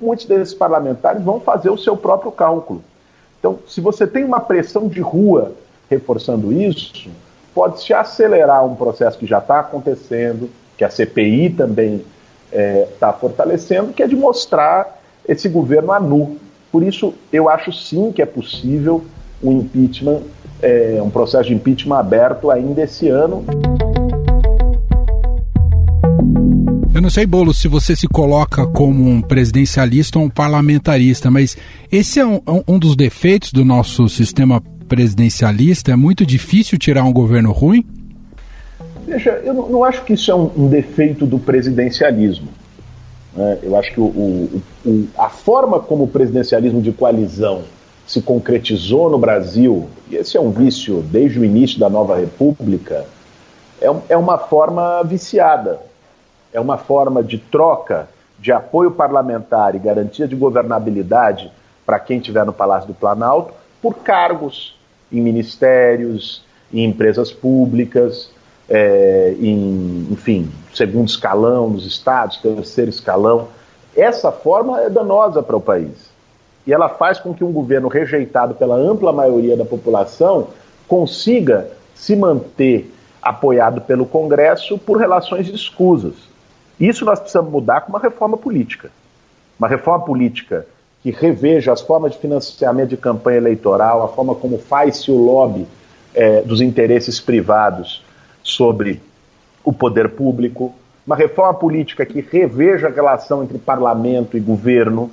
muitos 0.00 0.24
desses 0.24 0.54
parlamentares 0.54 1.22
vão 1.22 1.38
fazer 1.38 1.68
o 1.68 1.76
seu 1.76 1.94
próprio 1.94 2.32
cálculo. 2.32 2.82
Então, 3.38 3.58
se 3.68 3.82
você 3.82 4.06
tem 4.06 4.24
uma 4.24 4.40
pressão 4.40 4.88
de 4.88 5.02
rua 5.02 5.52
reforçando 5.90 6.50
isso, 6.50 7.10
pode-se 7.54 7.92
acelerar 7.92 8.64
um 8.64 8.74
processo 8.74 9.18
que 9.18 9.26
já 9.26 9.36
está 9.36 9.60
acontecendo, 9.60 10.48
que 10.78 10.84
a 10.84 10.88
CPI 10.88 11.50
também 11.50 12.02
está 12.50 12.58
é, 12.58 12.88
tá 12.98 13.12
fortalecendo, 13.12 13.92
que 13.92 14.02
é 14.02 14.06
de 14.06 14.16
mostrar 14.16 15.00
esse 15.28 15.48
governo 15.48 15.92
a 15.92 16.00
nu. 16.00 16.36
Por 16.70 16.82
isso, 16.82 17.14
eu 17.32 17.48
acho 17.48 17.72
sim 17.72 18.12
que 18.12 18.22
é 18.22 18.26
possível 18.26 19.04
um 19.42 19.60
impeachment, 19.60 20.22
é, 20.62 21.00
um 21.02 21.10
processo 21.10 21.48
de 21.48 21.54
impeachment 21.54 21.96
aberto 21.96 22.50
ainda 22.50 22.82
esse 22.82 23.08
ano. 23.08 23.44
Eu 26.94 27.02
não 27.02 27.10
sei, 27.10 27.26
Bolo, 27.26 27.52
se 27.52 27.68
você 27.68 27.94
se 27.94 28.08
coloca 28.08 28.66
como 28.68 29.06
um 29.06 29.20
presidencialista 29.20 30.18
ou 30.18 30.24
um 30.24 30.30
parlamentarista, 30.30 31.30
mas 31.30 31.56
esse 31.92 32.18
é 32.18 32.24
um, 32.24 32.40
um 32.66 32.78
dos 32.78 32.96
defeitos 32.96 33.52
do 33.52 33.66
nosso 33.66 34.08
sistema 34.08 34.62
presidencialista. 34.88 35.92
É 35.92 35.96
muito 35.96 36.24
difícil 36.24 36.78
tirar 36.78 37.04
um 37.04 37.12
governo 37.12 37.52
ruim? 37.52 37.84
Veja, 39.06 39.40
eu 39.44 39.54
não, 39.54 39.68
não 39.68 39.84
acho 39.84 40.04
que 40.04 40.14
isso 40.14 40.30
é 40.30 40.34
um, 40.34 40.50
um 40.56 40.68
defeito 40.68 41.24
do 41.24 41.38
presidencialismo. 41.38 42.48
Né? 43.34 43.58
Eu 43.62 43.76
acho 43.76 43.92
que 43.92 44.00
o, 44.00 44.04
o, 44.04 44.62
o, 44.84 45.08
a 45.16 45.28
forma 45.28 45.78
como 45.78 46.04
o 46.04 46.08
presidencialismo 46.08 46.82
de 46.82 46.90
coalizão 46.90 47.62
se 48.04 48.20
concretizou 48.20 49.08
no 49.08 49.18
Brasil, 49.18 49.88
e 50.10 50.16
esse 50.16 50.36
é 50.36 50.40
um 50.40 50.50
vício 50.50 51.02
desde 51.02 51.38
o 51.38 51.44
início 51.44 51.78
da 51.78 51.88
nova 51.88 52.16
república, 52.16 53.04
é, 53.80 53.86
é 54.08 54.16
uma 54.16 54.38
forma 54.38 55.02
viciada. 55.04 55.80
É 56.52 56.60
uma 56.60 56.78
forma 56.78 57.22
de 57.22 57.38
troca 57.38 58.08
de 58.38 58.52
apoio 58.52 58.90
parlamentar 58.90 59.74
e 59.74 59.78
garantia 59.78 60.26
de 60.26 60.34
governabilidade 60.34 61.50
para 61.84 61.98
quem 61.98 62.18
estiver 62.18 62.44
no 62.44 62.52
Palácio 62.52 62.88
do 62.88 62.94
Planalto 62.94 63.52
por 63.80 63.94
cargos 63.96 64.76
em 65.12 65.20
ministérios, 65.20 66.44
em 66.72 66.84
empresas 66.84 67.32
públicas, 67.32 68.30
é, 68.68 69.34
em, 69.40 70.08
enfim, 70.10 70.50
segundo 70.74 71.08
escalão 71.08 71.70
nos 71.70 71.86
estados, 71.86 72.38
terceiro 72.38 72.90
escalão. 72.90 73.48
Essa 73.96 74.30
forma 74.30 74.80
é 74.82 74.90
danosa 74.90 75.42
para 75.42 75.56
o 75.56 75.60
país. 75.60 76.10
E 76.66 76.72
ela 76.72 76.88
faz 76.88 77.18
com 77.18 77.32
que 77.32 77.44
um 77.44 77.52
governo 77.52 77.88
rejeitado 77.88 78.54
pela 78.54 78.74
ampla 78.74 79.12
maioria 79.12 79.56
da 79.56 79.64
população 79.64 80.48
consiga 80.88 81.68
se 81.94 82.16
manter 82.16 82.92
apoiado 83.22 83.80
pelo 83.80 84.04
Congresso 84.04 84.76
por 84.78 84.98
relações 84.98 85.48
escusas. 85.48 86.14
Isso 86.78 87.04
nós 87.04 87.18
precisamos 87.18 87.50
mudar 87.50 87.82
com 87.82 87.90
uma 87.90 87.98
reforma 87.98 88.36
política. 88.36 88.90
Uma 89.58 89.68
reforma 89.68 90.04
política 90.04 90.66
que 91.02 91.10
reveja 91.10 91.72
as 91.72 91.80
formas 91.80 92.12
de 92.12 92.18
financiamento 92.18 92.90
de 92.90 92.96
campanha 92.96 93.38
eleitoral, 93.38 94.02
a 94.02 94.08
forma 94.08 94.34
como 94.34 94.58
faz-se 94.58 95.10
o 95.10 95.16
lobby 95.16 95.66
é, 96.14 96.42
dos 96.42 96.60
interesses 96.60 97.20
privados 97.20 98.04
sobre 98.46 99.00
o 99.64 99.72
poder 99.72 100.10
público, 100.10 100.72
uma 101.04 101.16
reforma 101.16 101.54
política 101.54 102.06
que 102.06 102.20
reveja 102.20 102.86
a 102.86 102.90
relação 102.90 103.42
entre 103.42 103.58
parlamento 103.58 104.36
e 104.36 104.40
governo, 104.40 105.10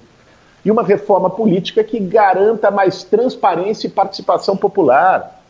e 0.63 0.71
uma 0.71 0.83
reforma 0.83 1.29
política 1.29 1.83
que 1.83 1.99
garanta 1.99 2.71
mais 2.71 3.03
transparência 3.03 3.87
e 3.87 3.89
participação 3.89 4.55
popular. 4.55 5.43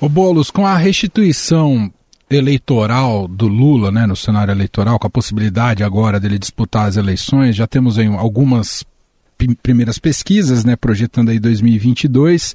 O 0.00 0.08
Bolos, 0.08 0.50
com 0.50 0.66
a 0.66 0.76
restituição 0.76 1.90
eleitoral 2.30 3.26
do 3.26 3.48
Lula, 3.48 3.90
né, 3.90 4.06
no 4.06 4.14
cenário 4.14 4.52
eleitoral, 4.52 4.98
com 4.98 5.06
a 5.06 5.10
possibilidade 5.10 5.82
agora 5.82 6.20
dele 6.20 6.38
disputar 6.38 6.86
as 6.86 6.96
eleições, 6.96 7.56
já 7.56 7.66
temos 7.66 7.98
aí 7.98 8.06
algumas 8.06 8.84
primeiras 9.62 9.98
pesquisas, 9.98 10.64
né, 10.64 10.76
projetando 10.76 11.30
aí 11.30 11.40
2022, 11.40 12.54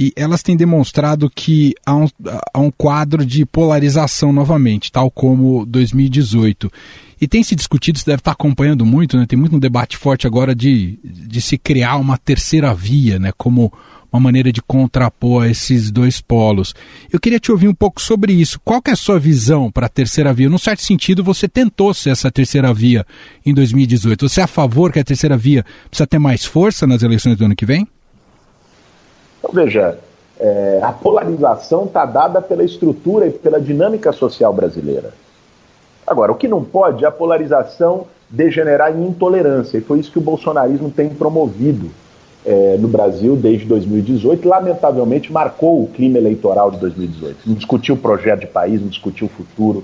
e 0.00 0.12
elas 0.14 0.44
têm 0.44 0.56
demonstrado 0.56 1.28
que 1.28 1.74
há 1.84 1.96
um, 1.96 2.06
há 2.54 2.60
um 2.60 2.70
quadro 2.70 3.26
de 3.26 3.44
polarização 3.44 4.32
novamente, 4.32 4.92
tal 4.92 5.10
como 5.10 5.66
2018. 5.66 6.70
E 7.20 7.26
tem 7.26 7.42
se 7.42 7.56
discutido, 7.56 7.98
você 7.98 8.04
deve 8.04 8.20
estar 8.20 8.30
acompanhando 8.30 8.86
muito, 8.86 9.18
né? 9.18 9.26
Tem 9.26 9.36
muito 9.36 9.56
um 9.56 9.58
debate 9.58 9.96
forte 9.96 10.24
agora 10.24 10.54
de, 10.54 11.00
de 11.02 11.40
se 11.40 11.58
criar 11.58 11.96
uma 11.96 12.16
terceira 12.16 12.72
via, 12.72 13.18
né? 13.18 13.32
Como 13.36 13.72
uma 14.12 14.20
maneira 14.20 14.52
de 14.52 14.62
contrapor 14.62 15.46
esses 15.46 15.90
dois 15.90 16.20
polos. 16.20 16.76
Eu 17.12 17.18
queria 17.18 17.40
te 17.40 17.50
ouvir 17.50 17.66
um 17.66 17.74
pouco 17.74 18.00
sobre 18.00 18.32
isso. 18.32 18.60
Qual 18.64 18.80
é 18.86 18.92
a 18.92 18.96
sua 18.96 19.18
visão 19.18 19.68
para 19.68 19.86
a 19.86 19.90
terceira 19.90 20.32
via? 20.32 20.48
Num 20.48 20.58
certo 20.58 20.80
sentido, 20.80 21.24
você 21.24 21.48
tentou 21.48 21.92
ser 21.92 22.10
essa 22.10 22.30
terceira 22.30 22.72
via 22.72 23.04
em 23.44 23.52
2018. 23.52 24.28
Você 24.28 24.40
é 24.40 24.44
a 24.44 24.46
favor 24.46 24.92
que 24.92 25.00
a 25.00 25.04
terceira 25.04 25.36
via 25.36 25.64
precisa 25.90 26.06
ter 26.06 26.20
mais 26.20 26.44
força 26.44 26.86
nas 26.86 27.02
eleições 27.02 27.36
do 27.36 27.44
ano 27.44 27.56
que 27.56 27.66
vem? 27.66 27.84
Então, 29.48 29.64
veja, 29.64 29.98
é, 30.38 30.80
a 30.82 30.92
polarização 30.92 31.84
está 31.84 32.04
dada 32.04 32.42
pela 32.42 32.62
estrutura 32.62 33.26
e 33.26 33.30
pela 33.30 33.58
dinâmica 33.60 34.12
social 34.12 34.52
brasileira. 34.52 35.12
Agora, 36.06 36.32
o 36.32 36.34
que 36.34 36.46
não 36.46 36.62
pode 36.62 37.04
é 37.04 37.08
a 37.08 37.10
polarização 37.10 38.06
degenerar 38.30 38.94
em 38.94 39.06
intolerância, 39.06 39.78
e 39.78 39.80
foi 39.80 40.00
isso 40.00 40.12
que 40.12 40.18
o 40.18 40.22
bolsonarismo 40.22 40.90
tem 40.90 41.08
promovido 41.08 41.90
é, 42.44 42.76
no 42.78 42.88
Brasil 42.88 43.36
desde 43.36 43.64
2018, 43.66 44.46
lamentavelmente 44.46 45.32
marcou 45.32 45.82
o 45.82 45.88
clima 45.88 46.18
eleitoral 46.18 46.70
de 46.70 46.78
2018. 46.78 47.38
Não 47.46 47.54
discutiu 47.54 47.94
o 47.94 47.98
projeto 47.98 48.40
de 48.40 48.46
país, 48.46 48.80
não 48.80 48.88
discutiu 48.88 49.26
o 49.26 49.30
futuro, 49.30 49.82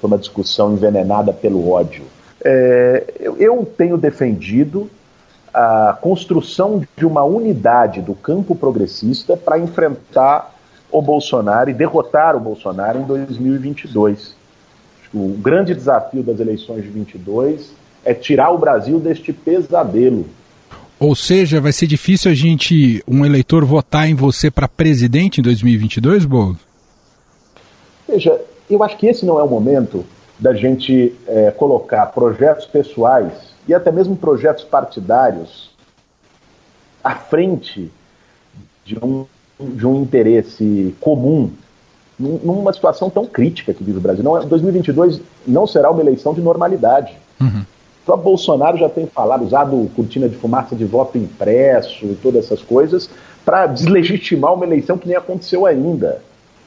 foi 0.00 0.08
uma 0.08 0.18
discussão 0.18 0.74
envenenada 0.74 1.32
pelo 1.32 1.70
ódio. 1.70 2.04
É, 2.44 3.04
eu, 3.18 3.36
eu 3.38 3.68
tenho 3.76 3.96
defendido 3.96 4.90
a 5.56 5.96
construção 5.98 6.82
de 6.94 7.06
uma 7.06 7.24
unidade 7.24 8.02
do 8.02 8.14
campo 8.14 8.54
progressista 8.54 9.38
para 9.38 9.58
enfrentar 9.58 10.54
o 10.92 11.00
Bolsonaro 11.00 11.70
e 11.70 11.72
derrotar 11.72 12.36
o 12.36 12.40
Bolsonaro 12.40 13.00
em 13.00 13.04
2022. 13.04 14.36
O 15.14 15.28
grande 15.38 15.74
desafio 15.74 16.22
das 16.22 16.40
eleições 16.40 16.82
de 16.82 16.90
22 16.90 17.72
é 18.04 18.12
tirar 18.12 18.50
o 18.50 18.58
Brasil 18.58 19.00
deste 19.00 19.32
pesadelo 19.32 20.26
ou 20.98 21.14
seja, 21.14 21.60
vai 21.60 21.72
ser 21.72 21.86
difícil 21.86 22.30
a 22.30 22.34
gente, 22.34 23.04
um 23.06 23.22
eleitor, 23.22 23.66
votar 23.66 24.08
em 24.08 24.14
você 24.14 24.50
para 24.50 24.66
presidente 24.66 25.40
em 25.40 25.42
2022, 25.42 26.24
Bolo? 26.24 26.58
Veja, 28.08 28.40
eu 28.70 28.82
acho 28.82 28.96
que 28.96 29.06
esse 29.06 29.26
não 29.26 29.38
é 29.38 29.42
o 29.42 29.46
momento 29.46 30.06
da 30.38 30.54
gente 30.54 31.14
é, 31.26 31.50
colocar 31.50 32.06
projetos 32.06 32.64
pessoais 32.64 33.30
e 33.66 33.74
até 33.74 33.90
mesmo 33.90 34.16
projetos 34.16 34.64
partidários 34.64 35.70
à 37.02 37.14
frente 37.14 37.90
de 38.84 38.98
um, 38.98 39.26
de 39.60 39.86
um 39.86 40.02
interesse 40.02 40.94
comum 41.00 41.52
numa 42.18 42.72
situação 42.72 43.10
tão 43.10 43.26
crítica 43.26 43.74
que 43.74 43.84
vive 43.84 43.98
o 43.98 44.00
Brasil. 44.00 44.24
Não, 44.24 44.42
2022 44.46 45.18
é, 45.18 45.20
não 45.46 45.66
será 45.66 45.90
uma 45.90 46.00
eleição 46.00 46.32
de 46.32 46.40
normalidade. 46.40 47.16
Uhum. 47.40 47.60
O 47.60 48.06
próprio 48.06 48.24
Bolsonaro 48.24 48.78
já 48.78 48.88
tem 48.88 49.06
falado, 49.06 49.44
usado 49.44 49.90
cortina 49.94 50.28
de 50.28 50.36
fumaça 50.36 50.74
de 50.74 50.84
voto 50.84 51.18
impresso 51.18 52.06
e 52.06 52.14
todas 52.14 52.46
essas 52.46 52.62
coisas, 52.62 53.10
para 53.44 53.66
deslegitimar 53.66 54.54
uma 54.54 54.64
eleição 54.64 54.96
que 54.96 55.06
nem 55.06 55.16
aconteceu 55.16 55.66
ainda. 55.66 56.22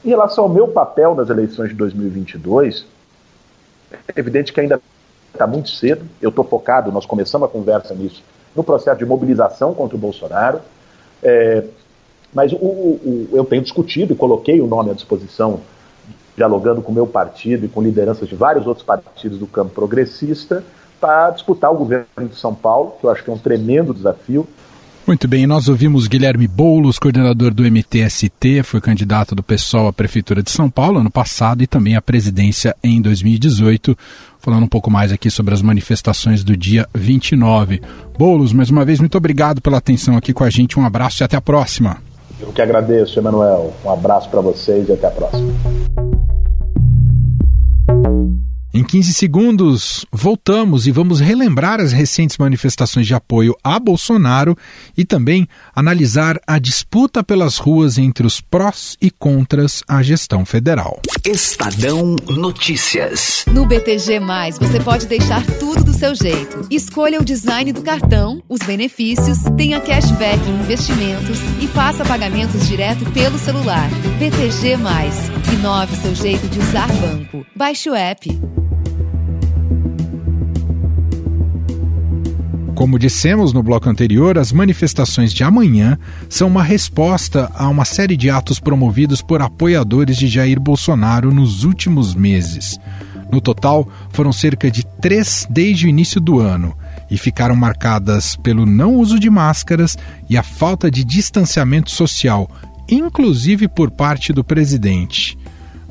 Em 0.05 0.09
relação 0.09 0.43
ao 0.43 0.49
meu 0.49 0.67
papel 0.67 1.15
nas 1.15 1.29
eleições 1.29 1.69
de 1.69 1.75
2022, 1.75 2.85
é 3.91 4.19
evidente 4.19 4.53
que 4.53 4.61
ainda 4.61 4.79
está 5.33 5.47
muito 5.47 5.69
cedo. 5.69 6.05
Eu 6.21 6.29
estou 6.29 6.43
focado, 6.43 6.91
nós 6.91 7.05
começamos 7.05 7.47
a 7.47 7.51
conversa 7.51 7.93
nisso, 7.93 8.23
no 8.55 8.63
processo 8.63 8.97
de 8.99 9.05
mobilização 9.05 9.73
contra 9.73 9.95
o 9.95 9.99
Bolsonaro. 9.99 10.59
É, 11.21 11.63
mas 12.33 12.53
o, 12.53 12.57
o, 12.57 13.29
eu 13.33 13.43
tenho 13.45 13.61
discutido 13.61 14.13
e 14.13 14.15
coloquei 14.15 14.61
o 14.61 14.67
nome 14.67 14.91
à 14.91 14.93
disposição, 14.93 15.61
dialogando 16.35 16.81
com 16.81 16.91
o 16.91 16.95
meu 16.95 17.07
partido 17.07 17.65
e 17.65 17.69
com 17.69 17.81
lideranças 17.81 18.27
de 18.27 18.35
vários 18.35 18.67
outros 18.67 18.85
partidos 18.85 19.39
do 19.39 19.47
campo 19.47 19.71
progressista, 19.73 20.63
para 20.99 21.31
disputar 21.31 21.71
o 21.71 21.77
governo 21.77 22.05
de 22.29 22.35
São 22.35 22.53
Paulo, 22.53 22.93
que 22.99 23.05
eu 23.05 23.09
acho 23.09 23.23
que 23.23 23.29
é 23.29 23.33
um 23.33 23.37
tremendo 23.37 23.93
desafio. 23.93 24.47
Muito 25.09 25.27
bem, 25.27 25.47
nós 25.47 25.67
ouvimos 25.67 26.05
Guilherme 26.05 26.47
Boulos, 26.47 26.99
coordenador 26.99 27.51
do 27.51 27.63
MTST, 27.63 28.61
foi 28.61 28.79
candidato 28.79 29.33
do 29.33 29.41
PSOL 29.41 29.87
à 29.87 29.91
Prefeitura 29.91 30.43
de 30.43 30.51
São 30.51 30.69
Paulo 30.69 30.99
ano 30.99 31.09
passado 31.09 31.63
e 31.63 31.67
também 31.67 31.95
à 31.95 32.01
presidência 32.01 32.75
em 32.83 33.01
2018, 33.01 33.97
falando 34.37 34.65
um 34.65 34.67
pouco 34.67 34.91
mais 34.91 35.11
aqui 35.11 35.31
sobre 35.31 35.55
as 35.55 35.63
manifestações 35.63 36.43
do 36.43 36.55
dia 36.55 36.87
29. 36.93 37.81
Boulos, 38.19 38.53
mais 38.53 38.69
uma 38.69 38.85
vez, 38.85 38.99
muito 38.99 39.17
obrigado 39.17 39.59
pela 39.61 39.79
atenção 39.79 40.15
aqui 40.15 40.31
com 40.31 40.43
a 40.43 40.49
gente, 40.51 40.77
um 40.77 40.85
abraço 40.85 41.23
e 41.23 41.25
até 41.25 41.35
a 41.35 41.41
próxima. 41.41 41.97
Eu 42.39 42.53
que 42.53 42.61
agradeço, 42.61 43.17
Emanuel. 43.17 43.73
Um 43.83 43.89
abraço 43.89 44.29
para 44.29 44.41
vocês 44.41 44.87
e 44.89 44.91
até 44.91 45.07
a 45.07 45.11
próxima. 45.11 45.51
Em 48.71 48.83
15 48.83 49.13
segundos, 49.15 50.05
voltamos 50.11 50.85
e 50.85 50.91
vamos 50.91 51.19
relembrar 51.19 51.79
as 51.79 51.91
recentes 51.91 52.37
manifestações 52.37 53.07
de 53.07 53.15
apoio 53.15 53.55
a 53.63 53.79
Bolsonaro 53.79 54.55
e 54.95 55.03
também 55.03 55.47
analisar 55.75 56.39
a 56.45 56.59
disputa 56.59 57.23
pelas 57.23 57.57
ruas 57.57 57.97
entre 57.97 58.27
os 58.27 58.39
prós 58.39 58.95
e 59.01 59.09
contras 59.09 59.81
à 59.87 60.03
gestão 60.03 60.45
federal. 60.45 61.01
Estadão 61.25 62.15
Notícias. 62.29 63.43
No 63.51 63.65
BTG, 63.65 64.19
você 64.59 64.79
pode 64.79 65.07
deixar 65.07 65.43
tudo 65.57 65.85
do 65.85 65.93
seu 65.93 66.13
jeito. 66.13 66.67
Escolha 66.69 67.19
o 67.19 67.25
design 67.25 67.73
do 67.73 67.81
cartão, 67.81 68.43
os 68.47 68.59
benefícios, 68.59 69.39
tenha 69.57 69.81
cashback 69.81 70.47
em 70.47 70.61
investimentos 70.61 71.39
e 71.59 71.67
faça 71.67 72.05
pagamentos 72.05 72.67
direto 72.67 73.03
pelo 73.13 73.39
celular. 73.39 73.89
BTG, 74.19 74.77
inove 75.55 75.95
seu 75.95 76.13
jeito 76.13 76.47
de 76.47 76.59
usar 76.59 76.87
banco. 76.87 77.43
Baixe 77.55 77.89
o 77.89 77.95
app. 77.95 78.58
Como 82.79 82.97
dissemos 82.97 83.51
no 83.51 83.61
bloco 83.61 83.89
anterior, 83.89 84.37
as 84.37 84.53
manifestações 84.53 85.33
de 85.33 85.43
amanhã 85.43 85.99
são 86.29 86.47
uma 86.47 86.63
resposta 86.63 87.51
a 87.53 87.67
uma 87.67 87.83
série 87.83 88.15
de 88.15 88.29
atos 88.29 88.57
promovidos 88.57 89.21
por 89.21 89.41
apoiadores 89.41 90.15
de 90.15 90.29
Jair 90.29 90.57
Bolsonaro 90.61 91.29
nos 91.29 91.65
últimos 91.65 92.15
meses. 92.15 92.79
No 93.29 93.41
total, 93.41 93.85
foram 94.11 94.31
cerca 94.31 94.71
de 94.71 94.85
três 95.01 95.45
desde 95.49 95.87
o 95.87 95.89
início 95.89 96.21
do 96.21 96.39
ano 96.39 96.73
e 97.11 97.17
ficaram 97.17 97.53
marcadas 97.53 98.37
pelo 98.37 98.65
não 98.65 98.95
uso 98.95 99.19
de 99.19 99.29
máscaras 99.29 99.97
e 100.29 100.37
a 100.37 100.41
falta 100.41 100.89
de 100.89 101.03
distanciamento 101.03 101.91
social, 101.91 102.49
inclusive 102.87 103.67
por 103.67 103.91
parte 103.91 104.31
do 104.31 104.41
presidente. 104.41 105.37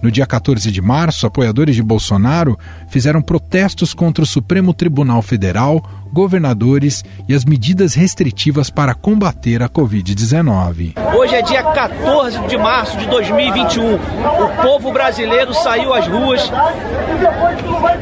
No 0.01 0.13
dia 0.13 0.27
14 0.27 0.71
de 0.71 0.81
março, 0.81 1.27
apoiadores 1.27 1.75
de 1.75 1.83
Bolsonaro 1.83 2.57
fizeram 2.89 3.21
protestos 3.21 3.93
contra 3.93 4.23
o 4.23 4.27
Supremo 4.27 4.73
Tribunal 4.73 5.21
Federal, 5.23 5.85
governadores 6.13 7.05
e 7.29 7.35
as 7.35 7.45
medidas 7.45 7.95
restritivas 7.95 8.71
para 8.71 8.95
combater 8.95 9.63
a 9.63 9.69
Covid-19. 9.69 10.95
Hoje 11.17 11.35
é 11.35 11.43
dia 11.43 11.63
14 11.63 12.39
de 12.47 12.57
março 12.57 12.97
de 12.99 13.07
2021. 13.07 13.95
O 13.95 14.63
povo 14.63 14.93
brasileiro 14.93 15.53
saiu 15.55 15.93
às 15.93 16.07
ruas 16.07 16.51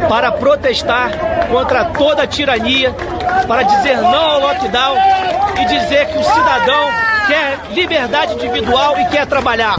para 0.08 0.32
protestar 0.32 1.10
contra 1.48 1.86
toda 1.86 2.22
a 2.22 2.26
tirania, 2.26 2.92
para 3.46 3.62
dizer 3.62 3.96
não 3.96 4.30
ao 4.30 4.40
lockdown 4.40 4.96
e 5.60 5.64
dizer 5.66 6.06
que 6.06 6.18
o 6.18 6.24
cidadão 6.24 6.88
quer 7.26 7.58
liberdade 7.74 8.34
individual 8.34 8.98
e 9.00 9.04
quer 9.06 9.26
trabalhar. 9.26 9.76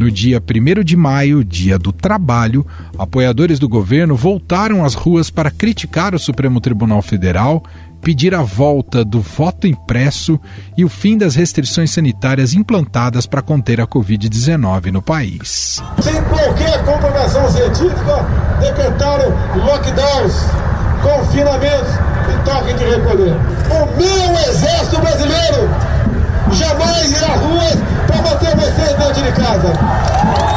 No 0.00 0.10
dia 0.10 0.40
1 0.40 0.82
de 0.82 0.96
maio, 0.96 1.44
dia 1.44 1.78
do 1.78 1.92
trabalho, 1.92 2.66
apoiadores 2.98 3.58
do 3.58 3.68
governo 3.68 4.16
voltaram 4.16 4.82
às 4.82 4.94
ruas 4.94 5.28
para 5.28 5.50
criticar 5.50 6.14
o 6.14 6.18
Supremo 6.18 6.58
Tribunal 6.58 7.02
Federal, 7.02 7.62
pedir 8.00 8.34
a 8.34 8.40
volta 8.40 9.04
do 9.04 9.20
voto 9.20 9.66
impresso 9.66 10.40
e 10.74 10.86
o 10.86 10.88
fim 10.88 11.18
das 11.18 11.34
restrições 11.34 11.90
sanitárias 11.90 12.54
implantadas 12.54 13.26
para 13.26 13.42
conter 13.42 13.78
a 13.78 13.86
Covid-19 13.86 14.86
no 14.86 15.02
país. 15.02 15.82
Sem 16.00 16.14
qualquer 16.22 16.82
comprovação 16.82 17.50
científica, 17.50 18.26
decretaram 18.58 19.28
lockdowns, 19.54 20.34
confinamentos 21.02 21.92
e 22.24 22.44
toque 22.46 22.72
de 22.72 22.84
recolher. 22.84 23.36
O 23.68 23.98
meu 23.98 24.48
exército 24.48 24.98
brasileiro 24.98 25.68
jamais 26.52 27.10
irá 27.10 27.34
às 27.34 27.40
ruas 27.40 27.76
para 28.06 28.22
manter 28.22 28.56
vocês 28.56 28.98
dentro 28.98 29.22
de 29.22 29.32
casa. 29.32 30.50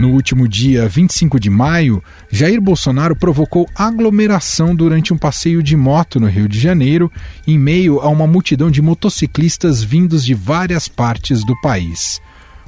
No 0.00 0.12
último 0.12 0.48
dia 0.48 0.88
25 0.88 1.38
de 1.38 1.50
maio, 1.50 2.02
Jair 2.30 2.58
Bolsonaro 2.58 3.14
provocou 3.14 3.68
aglomeração 3.74 4.74
durante 4.74 5.12
um 5.12 5.18
passeio 5.18 5.62
de 5.62 5.76
moto 5.76 6.18
no 6.18 6.26
Rio 6.26 6.48
de 6.48 6.58
Janeiro, 6.58 7.12
em 7.46 7.58
meio 7.58 8.00
a 8.00 8.08
uma 8.08 8.26
multidão 8.26 8.70
de 8.70 8.80
motociclistas 8.80 9.82
vindos 9.82 10.24
de 10.24 10.32
várias 10.32 10.88
partes 10.88 11.44
do 11.44 11.54
país. 11.60 12.18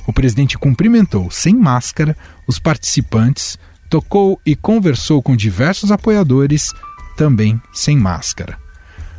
O 0.07 0.13
presidente 0.13 0.59
cumprimentou, 0.59 1.31
sem 1.31 1.55
máscara, 1.55 2.15
os 2.47 2.59
participantes, 2.59 3.59
tocou 3.89 4.39
e 4.45 4.55
conversou 4.55 5.23
com 5.23 5.35
diversos 5.35 5.91
apoiadores, 5.91 6.75
também 7.17 7.61
sem 7.73 7.97
máscara. 7.97 8.59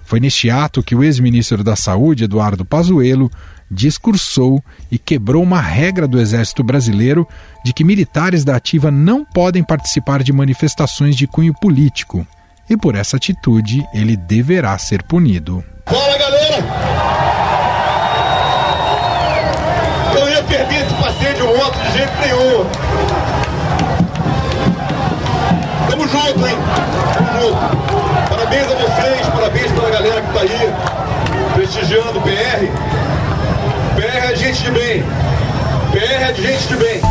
Foi 0.05 0.19
neste 0.19 0.49
ato 0.49 0.83
que 0.83 0.95
o 0.95 1.03
ex-ministro 1.03 1.63
da 1.63 1.75
Saúde, 1.75 2.25
Eduardo 2.25 2.65
Pazuello, 2.65 3.31
discursou 3.71 4.63
e 4.91 4.97
quebrou 4.97 5.41
uma 5.41 5.59
regra 5.59 6.07
do 6.07 6.19
Exército 6.19 6.63
Brasileiro 6.63 7.27
de 7.65 7.73
que 7.73 7.83
militares 7.83 8.43
da 8.43 8.55
ativa 8.55 8.91
não 8.91 9.25
podem 9.25 9.63
participar 9.63 10.21
de 10.21 10.31
manifestações 10.31 11.15
de 11.15 11.25
cunho 11.25 11.53
político. 11.53 12.27
E 12.69 12.77
por 12.77 12.95
essa 12.95 13.17
atitude, 13.17 13.85
ele 13.93 14.15
deverá 14.15 14.77
ser 14.77 15.03
punido. 15.03 15.63
Fala, 15.85 16.17
galera! 16.17 16.63
Eu 20.15 20.29
ia 20.29 20.43
perder 20.43 20.85
esse 20.85 20.93
passeio 20.95 21.35
de 21.35 21.41
moto 21.41 21.79
de 21.79 21.97
jeito 21.97 22.13
nenhum. 22.21 23.42
Tamo 25.93 26.07
junto, 26.07 26.47
hein? 26.47 26.55
Tamo 27.13 27.39
junto. 27.39 28.27
Parabéns 28.27 28.63
a 28.63 28.75
vocês, 28.75 29.27
parabéns 29.27 29.71
pela 29.73 29.91
galera 29.91 30.21
que 30.23 30.33
tá 30.33 30.41
aí, 30.41 31.53
prestigiando 31.53 32.17
o 32.17 32.21
PR. 32.23 32.65
PR 33.95 34.31
é 34.31 34.35
gente 34.35 34.63
de 34.63 34.71
bem. 34.71 35.03
PR 35.91 36.31
é 36.31 36.33
gente 36.33 36.67
de 36.67 36.75
bem. 36.77 37.01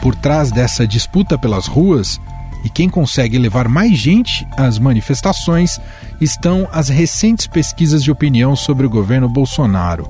Por 0.00 0.14
trás 0.14 0.52
dessa 0.52 0.86
disputa 0.86 1.36
pelas 1.36 1.66
ruas, 1.66 2.20
e 2.64 2.68
quem 2.68 2.88
consegue 2.88 3.36
levar 3.36 3.66
mais 3.66 3.98
gente 3.98 4.46
às 4.56 4.78
manifestações, 4.78 5.80
estão 6.20 6.68
as 6.70 6.88
recentes 6.88 7.48
pesquisas 7.48 8.04
de 8.04 8.12
opinião 8.12 8.54
sobre 8.54 8.86
o 8.86 8.90
governo 8.90 9.28
Bolsonaro. 9.28 10.08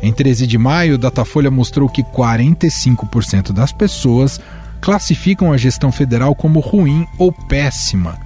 Em 0.00 0.12
13 0.12 0.46
de 0.46 0.56
maio, 0.56 0.96
Datafolha 0.96 1.50
mostrou 1.50 1.88
que 1.88 2.04
45% 2.04 3.50
das 3.50 3.72
pessoas 3.72 4.40
classificam 4.80 5.52
a 5.52 5.56
gestão 5.56 5.90
federal 5.92 6.34
como 6.34 6.60
ruim 6.60 7.06
ou 7.18 7.32
péssima. 7.32 8.18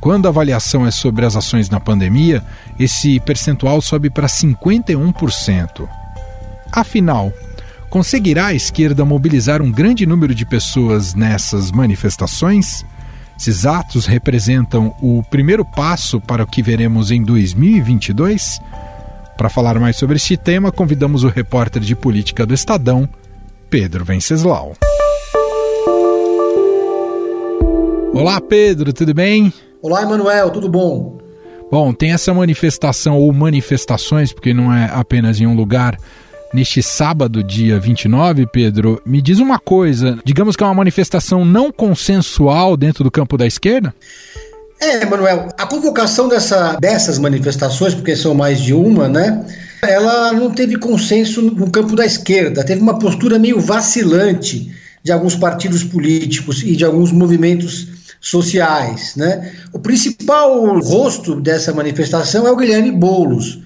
Quando 0.00 0.26
a 0.26 0.28
avaliação 0.28 0.86
é 0.86 0.90
sobre 0.90 1.24
as 1.24 1.36
ações 1.36 1.68
na 1.68 1.80
pandemia, 1.80 2.44
esse 2.78 3.18
percentual 3.20 3.80
sobe 3.80 4.10
para 4.10 4.28
51%. 4.28 5.88
Afinal, 6.70 7.32
conseguirá 7.88 8.46
a 8.46 8.54
esquerda 8.54 9.04
mobilizar 9.04 9.62
um 9.62 9.70
grande 9.70 10.06
número 10.06 10.34
de 10.34 10.44
pessoas 10.44 11.14
nessas 11.14 11.70
manifestações? 11.72 12.84
Esses 13.38 13.66
atos 13.66 14.06
representam 14.06 14.94
o 15.00 15.22
primeiro 15.30 15.64
passo 15.64 16.20
para 16.20 16.44
o 16.44 16.46
que 16.46 16.62
veremos 16.62 17.10
em 17.10 17.22
2022? 17.22 18.60
Para 19.36 19.50
falar 19.50 19.78
mais 19.78 19.96
sobre 19.96 20.16
este 20.16 20.36
tema, 20.36 20.72
convidamos 20.72 21.22
o 21.22 21.28
repórter 21.28 21.82
de 21.82 21.94
política 21.94 22.46
do 22.46 22.54
Estadão, 22.54 23.08
Pedro 23.68 24.04
Venceslau. 24.04 24.74
Olá, 28.16 28.40
Pedro, 28.40 28.94
tudo 28.94 29.12
bem? 29.12 29.52
Olá, 29.82 30.00
Emanuel, 30.00 30.48
tudo 30.48 30.70
bom? 30.70 31.18
Bom, 31.70 31.92
tem 31.92 32.12
essa 32.12 32.32
manifestação 32.32 33.18
ou 33.18 33.30
manifestações, 33.30 34.32
porque 34.32 34.54
não 34.54 34.72
é 34.72 34.88
apenas 34.90 35.38
em 35.38 35.46
um 35.46 35.54
lugar, 35.54 35.98
neste 36.54 36.82
sábado, 36.82 37.44
dia 37.44 37.78
29, 37.78 38.46
Pedro. 38.46 39.02
Me 39.04 39.20
diz 39.20 39.38
uma 39.38 39.58
coisa: 39.58 40.18
digamos 40.24 40.56
que 40.56 40.62
é 40.62 40.66
uma 40.66 40.72
manifestação 40.72 41.44
não 41.44 41.70
consensual 41.70 42.74
dentro 42.74 43.04
do 43.04 43.10
campo 43.10 43.36
da 43.36 43.46
esquerda? 43.46 43.94
É, 44.80 45.02
Emanuel, 45.02 45.50
a 45.58 45.66
convocação 45.66 46.26
dessa, 46.26 46.78
dessas 46.80 47.18
manifestações, 47.18 47.94
porque 47.94 48.16
são 48.16 48.34
mais 48.34 48.62
de 48.62 48.72
uma, 48.72 49.08
né? 49.08 49.44
Ela 49.82 50.32
não 50.32 50.50
teve 50.50 50.78
consenso 50.78 51.42
no 51.42 51.70
campo 51.70 51.94
da 51.94 52.06
esquerda, 52.06 52.64
teve 52.64 52.80
uma 52.80 52.98
postura 52.98 53.38
meio 53.38 53.60
vacilante 53.60 54.74
de 55.04 55.12
alguns 55.12 55.36
partidos 55.36 55.84
políticos 55.84 56.62
e 56.62 56.74
de 56.74 56.82
alguns 56.82 57.12
movimentos 57.12 57.94
sociais. 58.20 59.14
Né? 59.16 59.52
O 59.72 59.78
principal 59.78 60.78
rosto 60.80 61.40
dessa 61.40 61.72
manifestação 61.72 62.46
é 62.46 62.50
o 62.50 62.56
Guilherme 62.56 62.90
Boulos, 62.90 63.60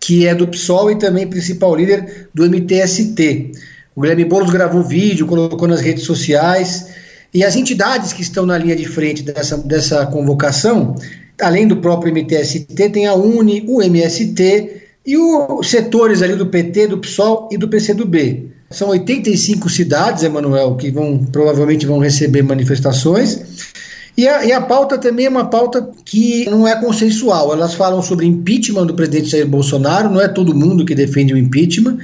que 0.00 0.26
é 0.26 0.34
do 0.34 0.48
PSOL 0.48 0.90
e 0.90 0.98
também 0.98 1.26
principal 1.26 1.74
líder 1.74 2.28
do 2.34 2.44
MTST. 2.44 3.52
O 3.94 4.00
Guilherme 4.00 4.24
Boulos 4.24 4.50
gravou 4.50 4.82
vídeo, 4.82 5.26
colocou 5.26 5.68
nas 5.68 5.80
redes 5.80 6.04
sociais, 6.04 6.86
e 7.32 7.44
as 7.44 7.56
entidades 7.56 8.12
que 8.12 8.22
estão 8.22 8.44
na 8.44 8.58
linha 8.58 8.76
de 8.76 8.84
frente 8.84 9.22
dessa, 9.22 9.56
dessa 9.56 10.04
convocação, 10.06 10.94
além 11.40 11.66
do 11.66 11.76
próprio 11.78 12.12
MTST, 12.12 12.90
tem 12.90 13.06
a 13.06 13.14
UNE, 13.14 13.64
o 13.66 13.82
MST 13.82 14.82
e 15.04 15.16
os 15.16 15.68
setores 15.68 16.22
ali 16.22 16.36
do 16.36 16.46
PT, 16.46 16.88
do 16.88 16.98
PSOL 16.98 17.48
e 17.50 17.56
do 17.56 17.68
PCdoB. 17.68 18.50
São 18.70 18.88
85 18.88 19.68
cidades, 19.68 20.22
Emanuel, 20.22 20.76
que 20.76 20.90
vão 20.90 21.18
provavelmente 21.30 21.86
vão 21.86 21.98
receber 21.98 22.42
manifestações. 22.42 23.71
E 24.16 24.28
a, 24.28 24.44
e 24.44 24.52
a 24.52 24.60
pauta 24.60 24.98
também 24.98 25.26
é 25.26 25.28
uma 25.28 25.46
pauta 25.46 25.88
que 26.04 26.44
não 26.50 26.68
é 26.68 26.78
consensual. 26.78 27.52
Elas 27.52 27.74
falam 27.74 28.02
sobre 28.02 28.26
impeachment 28.26 28.86
do 28.86 28.94
presidente 28.94 29.30
Jair 29.30 29.46
Bolsonaro, 29.46 30.10
não 30.10 30.20
é 30.20 30.28
todo 30.28 30.54
mundo 30.54 30.84
que 30.84 30.94
defende 30.94 31.32
o 31.32 31.38
impeachment. 31.38 31.98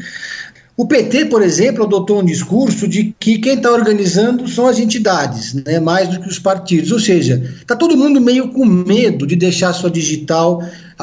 O 0.77 0.87
PT, 0.87 1.25
por 1.25 1.42
exemplo, 1.42 1.85
adotou 1.85 2.21
um 2.21 2.25
discurso 2.25 2.87
de 2.87 3.12
que 3.18 3.38
quem 3.38 3.55
está 3.55 3.73
organizando 3.73 4.47
são 4.47 4.68
as 4.68 4.79
entidades, 4.79 5.53
né, 5.53 5.81
mais 5.81 6.09
do 6.09 6.21
que 6.21 6.29
os 6.29 6.38
partidos. 6.38 6.92
Ou 6.92 7.01
seja, 7.01 7.42
está 7.61 7.75
todo 7.75 7.97
mundo 7.97 8.21
meio 8.21 8.49
com 8.53 8.64
medo 8.64 9.27
de 9.27 9.35
deixar 9.35 9.73
sua 9.73 9.90
digital 9.90 10.62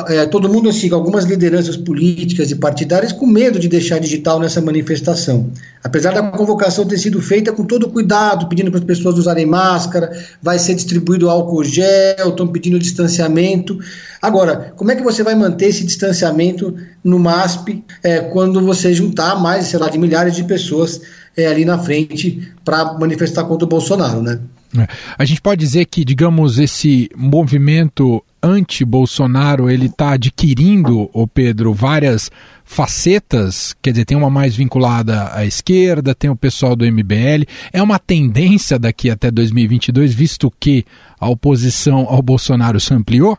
é, 0.10 0.25
todo 0.25 0.49
mundo, 0.49 0.67
assim, 0.67 0.91
algumas 0.91 1.23
lideranças 1.23 1.77
políticas 1.77 2.51
e 2.51 2.55
partidárias 2.55 3.13
com 3.13 3.25
medo 3.25 3.58
de 3.58 3.69
deixar 3.69 3.97
digital 3.97 4.39
nessa 4.39 4.60
manifestação. 4.60 5.49
Apesar 5.81 6.13
da 6.13 6.21
convocação 6.21 6.86
ter 6.86 6.97
sido 6.97 7.21
feita 7.21 7.53
com 7.53 7.63
todo 7.63 7.89
cuidado, 7.89 8.49
pedindo 8.49 8.69
para 8.69 8.79
as 8.79 8.86
pessoas 8.86 9.17
usarem 9.17 9.45
máscara, 9.45 10.12
vai 10.41 10.60
ser 10.60 10.75
distribuído 10.75 11.29
álcool 11.29 11.63
gel, 11.63 12.29
estão 12.29 12.45
pedindo 12.47 12.77
distanciamento. 12.77 13.79
Agora, 14.21 14.73
como 14.75 14.91
é 14.91 14.95
que 14.95 15.03
você 15.03 15.23
vai 15.23 15.36
manter 15.36 15.67
esse 15.67 15.86
distanciamento 15.86 16.75
no 17.01 17.17
MASP 17.17 17.81
é, 18.03 18.19
quando 18.19 18.62
você 18.62 18.93
juntar 18.93 19.39
mais, 19.39 19.67
sei 19.67 19.79
lá, 19.79 19.88
de 19.88 19.97
milhares 19.97 20.36
de 20.36 20.43
pessoas 20.43 20.99
é, 21.38 21.47
ali 21.47 21.63
na 21.63 21.79
frente 21.79 22.51
para 22.65 22.93
manifestar 22.95 23.45
contra 23.45 23.65
o 23.65 23.69
Bolsonaro, 23.69 24.21
né? 24.21 24.39
É. 24.78 24.88
A 25.17 25.25
gente 25.25 25.41
pode 25.41 25.60
dizer 25.60 25.86
que, 25.86 26.04
digamos, 26.04 26.60
esse 26.60 27.10
movimento 27.15 28.23
anti-Bolsonaro 28.41 29.69
ele 29.69 29.88
está 29.88 30.12
adquirindo, 30.12 31.10
o 31.13 31.28
Pedro, 31.28 31.73
várias 31.73 32.30
facetas, 32.63 33.75
quer 33.82 33.91
dizer, 33.91 34.06
tem 34.06 34.17
uma 34.17 34.30
mais 34.30 34.56
vinculada 34.56 35.32
à 35.34 35.45
esquerda, 35.45 36.13
tem 36.13 36.30
o 36.30 36.36
pessoal 36.36 36.75
do 36.75 36.86
MBL. 36.86 37.45
É 37.73 37.82
uma 37.82 37.97
tendência 37.97 38.78
daqui 38.78 39.10
até 39.10 39.32
2022, 39.32 40.13
visto 40.13 40.51
que 40.60 40.86
a 41.19 41.30
oposição 41.30 42.06
ao 42.10 42.21
Bolsonaro 42.21 42.80
se 42.80 42.93
ampliou? 42.93 43.38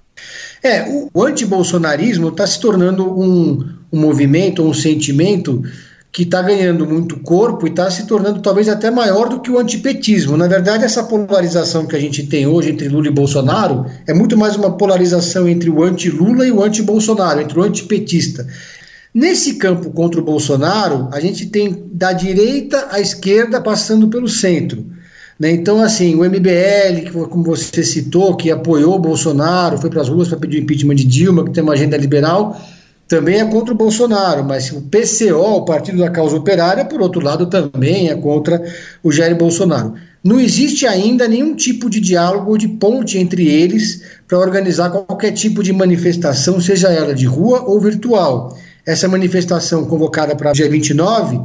É, 0.62 0.84
o 1.12 1.22
anti-bolsonarismo 1.22 2.28
está 2.28 2.46
se 2.46 2.58
tornando 2.60 3.06
um, 3.06 3.68
um 3.92 4.00
movimento, 4.00 4.62
um 4.62 4.72
sentimento 4.72 5.62
que 6.16 6.22
está 6.22 6.40
ganhando 6.40 6.86
muito 6.86 7.20
corpo 7.20 7.66
e 7.66 7.68
está 7.68 7.90
se 7.90 8.06
tornando 8.06 8.40
talvez 8.40 8.70
até 8.70 8.90
maior 8.90 9.28
do 9.28 9.38
que 9.38 9.50
o 9.50 9.58
antipetismo. 9.58 10.34
Na 10.34 10.48
verdade, 10.48 10.82
essa 10.82 11.04
polarização 11.04 11.84
que 11.84 11.94
a 11.94 12.00
gente 12.00 12.26
tem 12.26 12.46
hoje 12.46 12.70
entre 12.70 12.88
Lula 12.88 13.08
e 13.08 13.10
Bolsonaro 13.10 13.84
é 14.06 14.14
muito 14.14 14.34
mais 14.34 14.56
uma 14.56 14.78
polarização 14.78 15.46
entre 15.46 15.68
o 15.68 15.82
anti-Lula 15.82 16.46
e 16.46 16.50
o 16.50 16.64
anti-Bolsonaro, 16.64 17.42
entre 17.42 17.58
o 17.58 17.62
antipetista. 17.62 18.46
Nesse 19.12 19.56
campo 19.56 19.90
contra 19.90 20.18
o 20.18 20.24
Bolsonaro, 20.24 21.10
a 21.12 21.20
gente 21.20 21.48
tem 21.48 21.84
da 21.92 22.14
direita 22.14 22.88
à 22.90 22.98
esquerda 22.98 23.60
passando 23.60 24.08
pelo 24.08 24.26
centro. 24.26 24.86
Né? 25.38 25.50
Então, 25.50 25.82
assim, 25.82 26.14
o 26.14 26.24
MBL, 26.24 27.10
como 27.28 27.44
você 27.44 27.84
citou, 27.84 28.34
que 28.36 28.50
apoiou 28.50 28.94
o 28.94 28.98
Bolsonaro, 28.98 29.76
foi 29.76 29.90
para 29.90 30.00
as 30.00 30.08
ruas 30.08 30.28
para 30.28 30.38
pedir 30.38 30.60
o 30.60 30.62
impeachment 30.62 30.94
de 30.94 31.04
Dilma, 31.04 31.44
que 31.44 31.50
tem 31.50 31.62
uma 31.62 31.74
agenda 31.74 31.94
liberal, 31.94 32.58
também 33.08 33.38
é 33.38 33.44
contra 33.44 33.72
o 33.72 33.76
Bolsonaro, 33.76 34.44
mas 34.44 34.70
o 34.72 34.82
PCO, 34.82 35.58
o 35.58 35.64
Partido 35.64 35.98
da 35.98 36.10
Causa 36.10 36.36
Operária, 36.36 36.84
por 36.84 37.00
outro 37.00 37.22
lado, 37.22 37.46
também 37.46 38.08
é 38.08 38.16
contra 38.16 38.62
o 39.02 39.12
Jair 39.12 39.36
Bolsonaro. 39.36 39.94
Não 40.24 40.40
existe 40.40 40.86
ainda 40.86 41.28
nenhum 41.28 41.54
tipo 41.54 41.88
de 41.88 42.00
diálogo 42.00 42.50
ou 42.50 42.58
de 42.58 42.66
ponte 42.66 43.16
entre 43.16 43.46
eles 43.46 44.02
para 44.26 44.38
organizar 44.38 44.90
qualquer 44.90 45.30
tipo 45.30 45.62
de 45.62 45.72
manifestação, 45.72 46.60
seja 46.60 46.88
ela 46.88 47.14
de 47.14 47.26
rua 47.26 47.62
ou 47.62 47.80
virtual. 47.80 48.58
Essa 48.84 49.06
manifestação 49.06 49.84
convocada 49.84 50.34
para 50.34 50.52
dia 50.52 50.68
29 50.68 51.40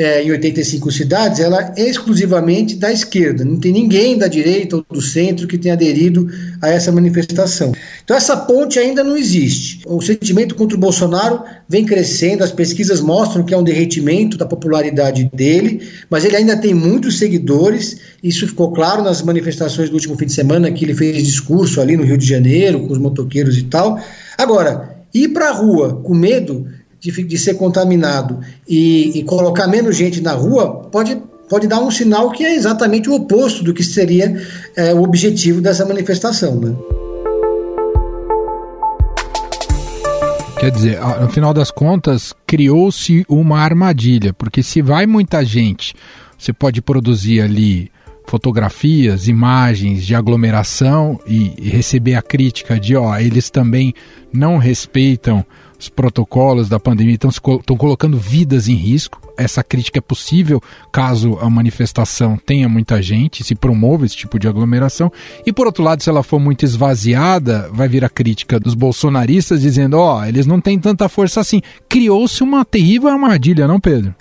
é, 0.00 0.24
em 0.24 0.30
85 0.30 0.90
cidades, 0.90 1.40
ela 1.40 1.74
é 1.76 1.86
exclusivamente 1.86 2.74
da 2.74 2.90
esquerda. 2.90 3.44
Não 3.44 3.60
tem 3.60 3.70
ninguém 3.70 4.16
da 4.16 4.28
direita 4.28 4.76
ou 4.76 4.84
do 4.90 5.02
centro 5.02 5.46
que 5.46 5.58
tenha 5.58 5.74
aderido 5.74 6.26
a 6.62 6.70
essa 6.70 6.90
manifestação. 6.90 7.74
Então, 8.02 8.16
essa 8.16 8.34
ponte 8.34 8.78
ainda 8.78 9.04
não 9.04 9.14
existe. 9.14 9.82
O 9.86 10.00
sentimento 10.00 10.54
contra 10.54 10.74
o 10.74 10.80
Bolsonaro 10.80 11.42
vem 11.68 11.84
crescendo, 11.84 12.42
as 12.42 12.50
pesquisas 12.50 12.98
mostram 12.98 13.44
que 13.44 13.52
é 13.52 13.58
um 13.58 13.62
derretimento 13.62 14.38
da 14.38 14.46
popularidade 14.46 15.30
dele, 15.34 15.86
mas 16.08 16.24
ele 16.24 16.36
ainda 16.36 16.56
tem 16.56 16.72
muitos 16.72 17.18
seguidores. 17.18 17.98
Isso 18.24 18.46
ficou 18.46 18.72
claro 18.72 19.02
nas 19.02 19.20
manifestações 19.20 19.90
do 19.90 19.96
último 19.96 20.16
fim 20.16 20.24
de 20.24 20.32
semana, 20.32 20.72
que 20.72 20.82
ele 20.82 20.94
fez 20.94 21.22
discurso 21.22 21.78
ali 21.78 21.94
no 21.94 22.04
Rio 22.04 22.16
de 22.16 22.26
Janeiro, 22.26 22.86
com 22.86 22.92
os 22.94 22.98
motoqueiros 22.98 23.58
e 23.58 23.64
tal. 23.64 24.00
Agora, 24.38 24.96
ir 25.12 25.28
para 25.28 25.50
a 25.50 25.52
rua 25.52 26.00
com 26.02 26.14
medo 26.14 26.66
de, 27.00 27.10
de 27.24 27.38
ser 27.38 27.54
contaminado 27.54 28.40
e, 28.68 29.18
e, 29.18 29.24
colocar 29.24 29.66
menos 29.66 29.96
gente 29.96 30.20
na 30.20 30.32
rua, 30.32 30.88
pode, 30.92 31.20
pode 31.48 31.66
dar 31.66 31.80
um 31.80 31.90
sinal 31.90 32.30
que 32.30 32.44
é 32.44 32.54
exatamente 32.54 33.08
o 33.08 33.14
oposto 33.14 33.64
do 33.64 33.72
que 33.72 33.82
seria 33.82 34.40
é, 34.76 34.92
o 34.92 35.02
objetivo 35.02 35.60
dessa 35.60 35.86
manifestação. 35.86 36.60
Né? 36.60 36.76
Quer 40.60 40.70
dizer, 40.70 41.00
no 41.22 41.28
final 41.30 41.54
das 41.54 41.70
contas, 41.70 42.34
criou-se 42.46 43.24
uma 43.26 43.58
armadilha, 43.60 44.34
porque 44.34 44.62
se 44.62 44.82
vai 44.82 45.06
muita 45.06 45.42
gente, 45.42 45.94
você 46.36 46.52
pode 46.52 46.82
produzir 46.82 47.40
ali 47.40 47.90
fotografias, 48.26 49.26
imagens 49.26 50.04
de 50.04 50.14
aglomeração 50.14 51.18
e, 51.26 51.54
e 51.58 51.68
receber 51.70 52.14
a 52.14 52.22
crítica 52.22 52.78
de, 52.78 52.94
ó, 52.94 53.16
eles 53.16 53.48
também 53.48 53.94
não 54.30 54.58
respeitam 54.58 55.44
os 55.80 55.88
protocolos 55.88 56.68
da 56.68 56.78
pandemia 56.78 57.14
estão, 57.14 57.30
estão 57.30 57.76
colocando 57.76 58.18
vidas 58.18 58.68
em 58.68 58.74
risco. 58.74 59.20
Essa 59.36 59.64
crítica 59.64 59.98
é 59.98 60.02
possível 60.02 60.62
caso 60.92 61.38
a 61.40 61.48
manifestação 61.48 62.36
tenha 62.36 62.68
muita 62.68 63.00
gente, 63.00 63.42
se 63.42 63.54
promova 63.54 64.04
esse 64.04 64.16
tipo 64.16 64.38
de 64.38 64.46
aglomeração. 64.46 65.10
E 65.46 65.52
por 65.52 65.66
outro 65.66 65.82
lado, 65.82 66.02
se 66.02 66.10
ela 66.10 66.22
for 66.22 66.38
muito 66.38 66.64
esvaziada, 66.64 67.70
vai 67.72 67.88
vir 67.88 68.04
a 68.04 68.08
crítica 68.08 68.60
dos 68.60 68.74
bolsonaristas 68.74 69.62
dizendo: 69.62 69.94
ó, 69.94 70.20
oh, 70.20 70.24
eles 70.24 70.46
não 70.46 70.60
têm 70.60 70.78
tanta 70.78 71.08
força 71.08 71.40
assim. 71.40 71.62
Criou-se 71.88 72.42
uma 72.42 72.64
terrível 72.64 73.08
armadilha, 73.08 73.66
não, 73.66 73.80
Pedro? 73.80 74.14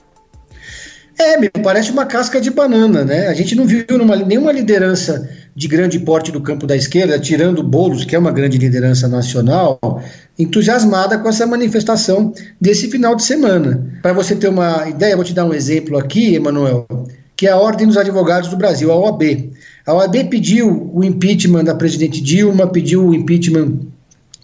É, 1.19 1.38
me 1.38 1.49
parece 1.49 1.91
uma 1.91 2.05
casca 2.05 2.39
de 2.39 2.49
banana, 2.49 3.03
né? 3.03 3.27
A 3.27 3.34
gente 3.34 3.53
não 3.53 3.65
viu 3.65 3.86
numa, 3.97 4.15
nenhuma 4.15 4.53
liderança 4.53 5.29
de 5.53 5.67
grande 5.67 5.99
porte 5.99 6.32
do 6.32 6.39
campo 6.39 6.65
da 6.65 6.77
esquerda, 6.77 7.19
tirando 7.19 7.62
Boulos, 7.62 8.05
que 8.05 8.15
é 8.15 8.19
uma 8.19 8.32
grande 8.32 8.58
liderança 8.58 9.05
nacional, 9.05 10.01
entusiasmada 10.39 11.17
com 11.19 11.27
essa 11.27 11.45
manifestação 11.45 12.34
desse 12.60 12.88
final 12.89 13.17
de 13.17 13.23
semana. 13.23 13.99
Para 14.01 14.13
você 14.13 14.34
ter 14.34 14.47
uma 14.47 14.88
ideia, 14.88 15.17
vou 15.17 15.25
te 15.25 15.34
dar 15.34 15.43
um 15.43 15.53
exemplo 15.53 15.97
aqui, 15.97 16.36
Emanuel, 16.36 16.88
que 17.36 17.45
é 17.45 17.51
a 17.51 17.58
Ordem 17.58 17.86
dos 17.86 17.97
Advogados 17.97 18.49
do 18.49 18.55
Brasil, 18.55 18.89
a 18.89 18.95
OAB. 18.95 19.51
A 19.86 19.93
OAB 19.93 20.29
pediu 20.29 20.89
o 20.93 21.03
impeachment 21.03 21.65
da 21.65 21.75
presidente 21.75 22.21
Dilma, 22.21 22.65
pediu 22.65 23.05
o 23.05 23.13
impeachment 23.13 23.79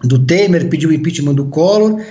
do 0.03 0.19
Temer, 0.19 0.67
pediu 0.67 0.89
o 0.89 0.93
impeachment 0.93 1.35
do 1.35 1.45
Collor, 1.45 2.01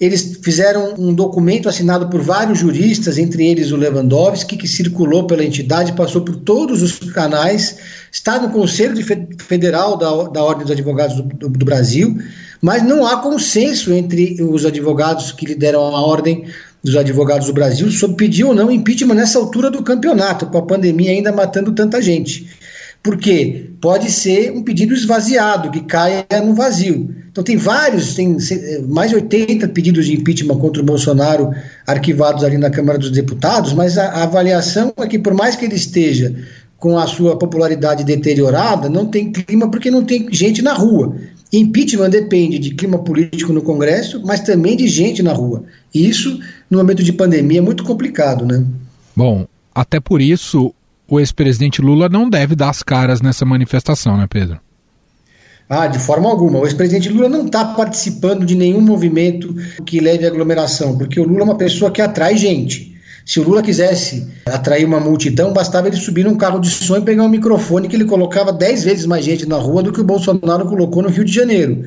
eles 0.00 0.38
fizeram 0.42 0.94
um 0.96 1.12
documento 1.12 1.68
assinado 1.68 2.08
por 2.08 2.20
vários 2.20 2.60
juristas, 2.60 3.18
entre 3.18 3.44
eles 3.44 3.72
o 3.72 3.76
Lewandowski, 3.76 4.56
que 4.56 4.68
circulou 4.68 5.26
pela 5.26 5.44
entidade, 5.44 5.92
passou 5.92 6.22
por 6.22 6.36
todos 6.36 6.82
os 6.82 6.98
canais, 7.10 7.78
está 8.12 8.40
no 8.40 8.50
Conselho 8.50 8.96
Federal 9.38 9.96
da, 9.96 10.08
da 10.28 10.42
Ordem 10.42 10.62
dos 10.62 10.70
Advogados 10.70 11.16
do, 11.16 11.22
do, 11.22 11.48
do 11.48 11.64
Brasil, 11.64 12.16
mas 12.62 12.84
não 12.84 13.04
há 13.04 13.16
consenso 13.16 13.92
entre 13.92 14.40
os 14.40 14.64
advogados 14.64 15.32
que 15.32 15.46
lideram 15.46 15.80
a 15.80 16.00
Ordem 16.00 16.44
dos 16.82 16.94
Advogados 16.94 17.48
do 17.48 17.52
Brasil 17.52 17.90
sobre 17.90 18.16
pedir 18.16 18.44
ou 18.44 18.54
não 18.54 18.70
impeachment 18.70 19.14
nessa 19.14 19.38
altura 19.38 19.68
do 19.68 19.82
campeonato, 19.82 20.46
com 20.46 20.58
a 20.58 20.66
pandemia 20.66 21.10
ainda 21.10 21.32
matando 21.32 21.72
tanta 21.72 22.00
gente. 22.00 22.48
Porque 23.02 23.70
pode 23.80 24.10
ser 24.10 24.52
um 24.52 24.62
pedido 24.62 24.94
esvaziado, 24.94 25.70
que 25.70 25.80
caia 25.80 26.24
no 26.44 26.54
vazio. 26.54 27.14
Então 27.38 27.44
tem 27.44 27.56
vários, 27.56 28.14
tem 28.14 28.36
mais 28.88 29.10
de 29.10 29.14
80 29.14 29.68
pedidos 29.68 30.06
de 30.06 30.14
impeachment 30.14 30.58
contra 30.58 30.82
o 30.82 30.84
Bolsonaro 30.84 31.52
arquivados 31.86 32.42
ali 32.42 32.58
na 32.58 32.68
Câmara 32.68 32.98
dos 32.98 33.12
Deputados, 33.12 33.72
mas 33.72 33.96
a, 33.96 34.06
a 34.08 34.22
avaliação 34.24 34.92
é 34.96 35.06
que 35.06 35.20
por 35.20 35.32
mais 35.34 35.54
que 35.54 35.64
ele 35.64 35.76
esteja 35.76 36.34
com 36.78 36.98
a 36.98 37.06
sua 37.06 37.38
popularidade 37.38 38.02
deteriorada, 38.02 38.88
não 38.88 39.06
tem 39.06 39.30
clima 39.30 39.70
porque 39.70 39.88
não 39.88 40.04
tem 40.04 40.26
gente 40.32 40.62
na 40.62 40.72
rua. 40.72 41.14
Impeachment 41.52 42.10
depende 42.10 42.58
de 42.58 42.74
clima 42.74 42.98
político 42.98 43.52
no 43.52 43.62
Congresso, 43.62 44.20
mas 44.24 44.40
também 44.40 44.76
de 44.76 44.88
gente 44.88 45.22
na 45.22 45.32
rua. 45.32 45.62
E 45.94 46.08
isso, 46.08 46.40
no 46.68 46.78
momento 46.78 47.04
de 47.04 47.12
pandemia, 47.12 47.58
é 47.58 47.62
muito 47.62 47.84
complicado, 47.84 48.44
né? 48.44 48.64
Bom, 49.14 49.46
até 49.72 50.00
por 50.00 50.20
isso, 50.20 50.74
o 51.06 51.20
ex-presidente 51.20 51.80
Lula 51.80 52.08
não 52.08 52.28
deve 52.28 52.56
dar 52.56 52.70
as 52.70 52.82
caras 52.82 53.20
nessa 53.20 53.44
manifestação, 53.44 54.16
né, 54.16 54.26
Pedro? 54.28 54.58
Ah, 55.68 55.86
de 55.86 55.98
forma 55.98 56.28
alguma. 56.28 56.60
O 56.60 56.66
ex-presidente 56.66 57.10
Lula 57.10 57.28
não 57.28 57.44
está 57.44 57.64
participando 57.64 58.46
de 58.46 58.54
nenhum 58.54 58.80
movimento 58.80 59.54
que 59.84 60.00
leve 60.00 60.24
à 60.24 60.28
aglomeração, 60.28 60.96
porque 60.96 61.20
o 61.20 61.24
Lula 61.24 61.40
é 61.40 61.44
uma 61.44 61.58
pessoa 61.58 61.90
que 61.90 62.00
atrai 62.00 62.36
gente. 62.38 62.96
Se 63.26 63.38
o 63.38 63.42
Lula 63.42 63.62
quisesse 63.62 64.26
atrair 64.46 64.86
uma 64.86 64.98
multidão, 64.98 65.52
bastava 65.52 65.88
ele 65.88 65.96
subir 65.96 66.24
num 66.24 66.36
carro 66.36 66.58
de 66.58 66.70
som 66.70 66.96
e 66.96 67.02
pegar 67.02 67.24
um 67.24 67.28
microfone 67.28 67.86
que 67.86 67.94
ele 67.94 68.06
colocava 68.06 68.50
dez 68.50 68.82
vezes 68.82 69.04
mais 69.04 69.22
gente 69.22 69.46
na 69.46 69.56
rua 69.56 69.82
do 69.82 69.92
que 69.92 70.00
o 70.00 70.04
Bolsonaro 70.04 70.66
colocou 70.66 71.02
no 71.02 71.10
Rio 71.10 71.26
de 71.26 71.34
Janeiro. 71.34 71.84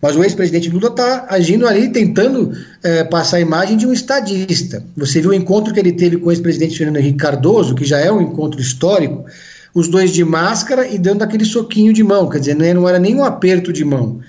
Mas 0.00 0.14
o 0.14 0.22
ex-presidente 0.22 0.70
Lula 0.70 0.90
está 0.90 1.26
agindo 1.28 1.66
ali, 1.66 1.88
tentando 1.88 2.52
é, 2.84 3.02
passar 3.02 3.38
a 3.38 3.40
imagem 3.40 3.76
de 3.76 3.86
um 3.86 3.92
estadista. 3.92 4.84
Você 4.96 5.20
viu 5.20 5.30
o 5.30 5.34
encontro 5.34 5.74
que 5.74 5.80
ele 5.80 5.92
teve 5.92 6.18
com 6.18 6.28
o 6.28 6.30
ex-presidente 6.30 6.78
Fernando 6.78 6.98
Henrique 6.98 7.18
Cardoso, 7.18 7.74
que 7.74 7.84
já 7.84 7.98
é 7.98 8.12
um 8.12 8.20
encontro 8.20 8.60
histórico, 8.60 9.24
os 9.74 9.88
dois 9.88 10.12
de 10.12 10.24
máscara 10.24 10.86
e 10.86 10.96
dando 10.96 11.22
aquele 11.22 11.44
soquinho 11.44 11.92
de 11.92 12.04
mão, 12.04 12.28
quer 12.28 12.38
dizer, 12.38 12.54
não 12.54 12.88
era 12.88 12.98
nem 12.98 13.16
um 13.16 13.24
aperto 13.24 13.72
de 13.72 13.84
mão. 13.84 14.20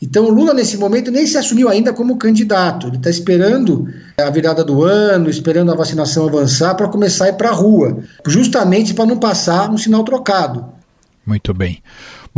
Então 0.00 0.26
o 0.26 0.30
Lula, 0.30 0.54
nesse 0.54 0.76
momento, 0.76 1.10
nem 1.10 1.26
se 1.26 1.36
assumiu 1.36 1.68
ainda 1.68 1.92
como 1.92 2.16
candidato. 2.16 2.86
Ele 2.86 2.98
está 2.98 3.10
esperando 3.10 3.92
a 4.16 4.30
virada 4.30 4.62
do 4.62 4.84
ano, 4.84 5.28
esperando 5.28 5.72
a 5.72 5.74
vacinação 5.74 6.28
avançar 6.28 6.76
para 6.76 6.88
começar 6.88 7.24
a 7.24 7.28
ir 7.30 7.36
para 7.36 7.48
a 7.48 7.52
rua, 7.52 7.98
justamente 8.24 8.94
para 8.94 9.06
não 9.06 9.18
passar 9.18 9.68
um 9.70 9.76
sinal 9.76 10.04
trocado. 10.04 10.66
Muito 11.26 11.52
bem. 11.52 11.82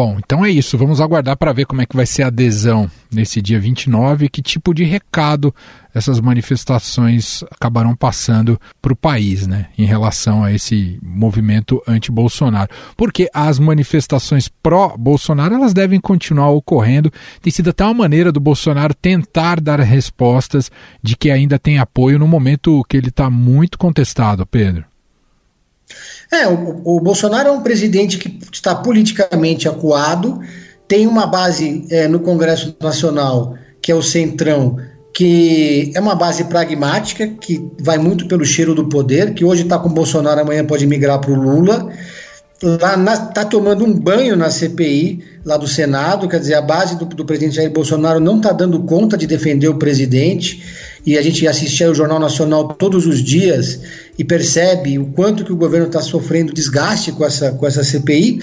Bom, 0.03 0.17
então 0.19 0.43
é 0.43 0.49
isso. 0.49 0.79
Vamos 0.79 0.99
aguardar 0.99 1.37
para 1.37 1.53
ver 1.53 1.67
como 1.67 1.83
é 1.83 1.85
que 1.85 1.95
vai 1.95 2.07
ser 2.07 2.23
a 2.23 2.29
adesão 2.29 2.91
nesse 3.13 3.43
dia 3.43 3.61
29 3.61 4.25
e 4.25 4.29
que 4.31 4.41
tipo 4.41 4.73
de 4.73 4.83
recado 4.83 5.55
essas 5.95 6.19
manifestações 6.21 7.45
acabarão 7.51 7.95
passando 7.95 8.59
para 8.81 8.95
o 8.95 8.97
país, 8.97 9.47
né, 9.47 9.67
em 9.77 9.85
relação 9.85 10.43
a 10.43 10.51
esse 10.51 10.99
movimento 11.03 11.83
anti-Bolsonaro. 11.87 12.71
Porque 12.97 13.29
as 13.35 13.59
manifestações 13.59 14.49
pró-Bolsonaro 14.49 15.55
elas 15.55 15.75
devem 15.75 16.01
continuar 16.01 16.49
ocorrendo. 16.49 17.13
Tem 17.43 17.53
sido 17.53 17.69
até 17.69 17.85
uma 17.85 17.93
maneira 17.93 18.33
do 18.33 18.41
Bolsonaro 18.41 18.95
tentar 18.95 19.61
dar 19.61 19.81
respostas 19.81 20.71
de 21.03 21.15
que 21.15 21.31
ainda 21.31 21.59
tem 21.59 21.79
apoio 21.79 22.19
no 22.19 22.27
momento 22.27 22.83
que 22.89 22.97
ele 22.97 23.09
está 23.09 23.29
muito 23.29 23.77
contestado, 23.77 24.47
Pedro. 24.47 24.90
É, 26.33 26.47
o, 26.47 26.81
o, 26.85 27.01
Bolsonaro 27.01 27.49
é 27.49 27.53
um 27.53 27.61
presidente 27.61 28.19
que 28.19 28.39
está 28.53 28.75
politicamente 28.75 29.69
acuado, 29.69 30.41
tem 30.87 31.07
uma 31.07 31.27
base 31.27 31.87
é, 31.91 32.07
no 32.07 32.21
Congresso 32.21 32.77
Nacional, 32.81 33.57
que 33.83 33.91
é 33.91 33.95
o 33.95 34.03
Centrão, 34.03 34.77
que 35.13 35.91
é 35.95 36.01
uma 36.01 36.15
base 36.15 36.45
pragmática, 36.45 37.27
que 37.27 37.69
vai 37.81 37.99
muito 37.99 38.27
pelo 38.27 38.45
cheiro 38.45 38.75
do 38.75 38.89
poder, 38.89 39.35
que 39.35 39.45
hoje 39.45 39.63
está 39.63 39.79
com 39.79 39.89
o 39.89 39.93
Bolsonaro, 39.93 40.41
amanhã 40.41 40.65
pode 40.65 40.87
migrar 40.87 41.19
para 41.19 41.33
o 41.33 41.35
Lula. 41.35 41.91
Lá 42.63 43.15
está 43.15 43.45
tomando 43.45 43.85
um 43.85 43.93
banho 43.93 44.37
na 44.37 44.51
CPI, 44.51 45.25
lá 45.45 45.57
do 45.57 45.67
Senado, 45.67 46.29
quer 46.29 46.39
dizer, 46.39 46.55
a 46.55 46.63
base 46.63 46.99
do, 46.99 47.07
do 47.07 47.25
presidente 47.25 47.57
Jair 47.57 47.73
Bolsonaro 47.73 48.21
não 48.21 48.37
está 48.37 48.53
dando 48.53 48.81
conta 48.81 49.17
de 49.17 49.27
defender 49.27 49.69
o 49.69 49.79
presidente 49.79 50.63
e 51.07 51.17
a 51.17 51.23
gente 51.23 51.49
assistia 51.49 51.91
o 51.91 51.95
Jornal 51.95 52.19
Nacional 52.19 52.69
todos 52.75 53.07
os 53.07 53.23
dias 53.23 53.81
e 54.21 54.25
percebe 54.25 54.99
o 54.99 55.07
quanto 55.07 55.47
que 55.47 55.53
o 55.53 55.57
governo 55.57 55.87
está 55.87 56.03
sofrendo 56.03 56.53
desgaste 56.53 57.11
com 57.11 57.25
essa, 57.25 57.53
com 57.53 57.67
essa 57.67 57.83
CPI. 57.83 58.43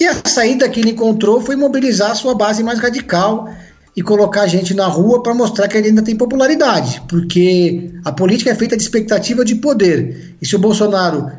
E 0.00 0.04
a 0.04 0.16
saída 0.24 0.68
que 0.68 0.80
ele 0.80 0.90
encontrou 0.90 1.40
foi 1.40 1.54
mobilizar 1.54 2.10
a 2.10 2.14
sua 2.16 2.34
base 2.34 2.60
mais 2.64 2.80
radical 2.80 3.48
e 3.96 4.02
colocar 4.02 4.42
a 4.42 4.46
gente 4.48 4.74
na 4.74 4.88
rua 4.88 5.22
para 5.22 5.32
mostrar 5.32 5.68
que 5.68 5.78
ele 5.78 5.90
ainda 5.90 6.02
tem 6.02 6.16
popularidade, 6.16 7.00
porque 7.08 7.92
a 8.04 8.10
política 8.10 8.50
é 8.50 8.54
feita 8.56 8.76
de 8.76 8.82
expectativa 8.82 9.44
de 9.44 9.54
poder. 9.54 10.34
E 10.42 10.48
se 10.48 10.56
o 10.56 10.58
Bolsonaro 10.58 11.30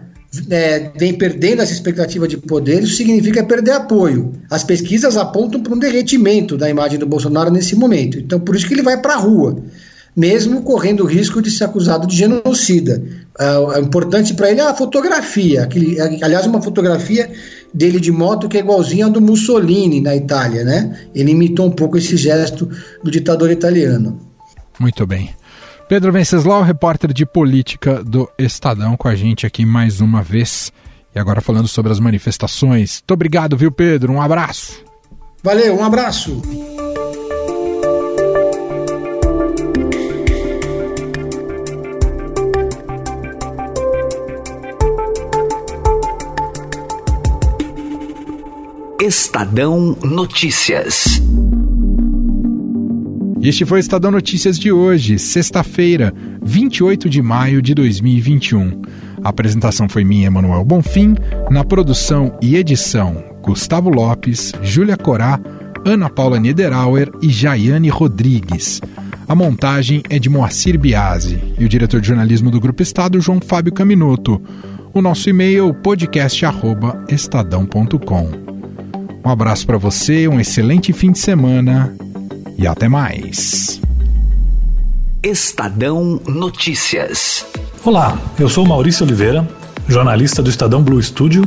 é, 0.50 0.90
vem 0.98 1.14
perdendo 1.14 1.62
essa 1.62 1.74
expectativa 1.74 2.26
de 2.26 2.38
poder, 2.38 2.84
isso 2.84 2.96
significa 2.96 3.44
perder 3.44 3.72
apoio. 3.72 4.32
As 4.50 4.64
pesquisas 4.64 5.18
apontam 5.18 5.62
para 5.62 5.74
um 5.74 5.78
derretimento 5.78 6.56
da 6.56 6.70
imagem 6.70 6.98
do 6.98 7.06
Bolsonaro 7.06 7.52
nesse 7.52 7.76
momento. 7.76 8.18
Então, 8.18 8.40
por 8.40 8.56
isso 8.56 8.66
que 8.66 8.76
ele 8.76 8.82
vai 8.82 9.02
para 9.02 9.16
a 9.16 9.18
rua, 9.18 9.62
mesmo 10.16 10.62
correndo 10.62 11.04
o 11.04 11.08
risco 11.08 11.42
de 11.42 11.52
ser 11.52 11.66
acusado 11.66 12.08
de 12.08 12.16
genocida. 12.16 13.04
É, 13.40 13.78
é 13.78 13.80
importante 13.80 14.34
para 14.34 14.52
ele 14.52 14.62
a 14.62 14.74
fotografia, 14.74 15.64
aquele, 15.64 16.00
aliás, 16.00 16.46
uma 16.46 16.62
fotografia 16.62 17.32
dele 17.74 18.00
de 18.00 18.12
moto 18.12 18.48
que 18.48 18.58
é 18.58 18.60
igualzinha 18.60 19.08
a 19.08 19.10
do 19.10 19.20
Mussolini 19.20 20.00
na 20.02 20.16
Itália, 20.16 20.64
né? 20.64 21.08
Ele 21.16 21.32
imitou 21.32 21.68
um 21.68 21.72
pouco 21.72 21.98
esse 21.98 22.16
gesto 22.16 22.70
do 23.04 23.10
ditador 23.10 23.50
italiano. 23.50 24.20
Muito 24.80 25.06
bem. 25.08 25.32
Pedro 25.90 26.12
Venceslau, 26.12 26.62
repórter 26.62 27.12
de 27.12 27.26
política 27.26 28.04
do 28.04 28.30
Estadão, 28.38 28.96
com 28.96 29.08
a 29.08 29.16
gente 29.16 29.46
aqui 29.46 29.66
mais 29.66 30.00
uma 30.00 30.22
vez. 30.22 30.72
E 31.16 31.20
agora 31.20 31.42
falando 31.42 31.68
sobre 31.68 31.92
as 31.92 32.00
manifestações. 32.00 33.02
Muito 33.02 33.14
obrigado, 33.14 33.58
viu, 33.58 33.72
Pedro? 33.72 34.14
Um 34.14 34.22
abraço. 34.22 34.84
Valeu, 35.44 35.78
um 35.78 35.84
abraço. 35.84 36.42
Estadão 49.06 49.98
Notícias. 50.02 51.22
Este 53.42 53.66
foi 53.66 53.80
o 53.80 53.82
Estadão 53.82 54.10
Notícias 54.10 54.58
de 54.58 54.72
hoje, 54.72 55.20
sexta-feira, 55.20 56.14
28 56.42 57.10
de 57.10 57.22
maio 57.22 57.62
de 57.62 57.74
2021. 57.74 58.82
A 59.22 59.28
apresentação 59.28 59.90
foi 59.90 60.06
minha, 60.06 60.28
Emanuel 60.28 60.64
Bonfim, 60.64 61.16
na 61.52 61.66
produção 61.66 62.34
e 62.42 62.56
edição, 62.56 63.22
Gustavo 63.42 63.90
Lopes, 63.90 64.54
Júlia 64.64 64.96
Corá, 64.96 65.38
Ana 65.84 66.10
Paula 66.10 66.40
Niederauer 66.40 67.12
e 67.22 67.30
Jaiane 67.30 67.90
Rodrigues. 67.90 68.80
A 69.28 69.36
montagem 69.36 70.02
é 70.10 70.18
de 70.18 70.30
Moacir 70.30 70.80
Biasi 70.80 71.44
e 71.60 71.66
o 71.66 71.70
diretor 71.70 72.00
de 72.00 72.08
jornalismo 72.08 72.50
do 72.50 72.58
Grupo 72.58 72.82
Estado, 72.82 73.20
João 73.20 73.42
Fábio 73.42 73.74
Caminoto. 73.74 74.42
O 74.94 75.02
nosso 75.02 75.30
e-mail 75.30 75.74
podcast@estadão.com. 75.74 78.43
Um 79.26 79.30
abraço 79.30 79.66
para 79.66 79.78
você, 79.78 80.28
um 80.28 80.38
excelente 80.38 80.92
fim 80.92 81.12
de 81.12 81.20
semana 81.20 81.96
e 82.58 82.68
até 82.68 82.90
mais. 82.90 83.80
Estadão 85.24 86.20
Notícias. 86.28 87.46
Olá, 87.86 88.20
eu 88.38 88.50
sou 88.50 88.68
Maurício 88.68 89.06
Oliveira, 89.06 89.48
jornalista 89.88 90.44
do 90.44 90.50
Estadão 90.50 90.84
Blue 90.84 91.02
Studio, 91.02 91.44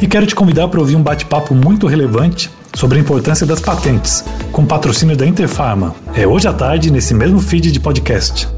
e 0.00 0.06
quero 0.06 0.26
te 0.26 0.34
convidar 0.34 0.68
para 0.68 0.80
ouvir 0.80 0.96
um 0.96 1.02
bate-papo 1.02 1.54
muito 1.54 1.86
relevante 1.86 2.50
sobre 2.74 2.96
a 2.96 3.00
importância 3.02 3.46
das 3.46 3.60
patentes, 3.60 4.24
com 4.50 4.64
patrocínio 4.64 5.14
da 5.14 5.26
Interfarma. 5.26 5.94
É 6.14 6.26
hoje 6.26 6.48
à 6.48 6.54
tarde 6.54 6.90
nesse 6.90 7.12
mesmo 7.12 7.38
feed 7.38 7.70
de 7.70 7.80
podcast. 7.80 8.48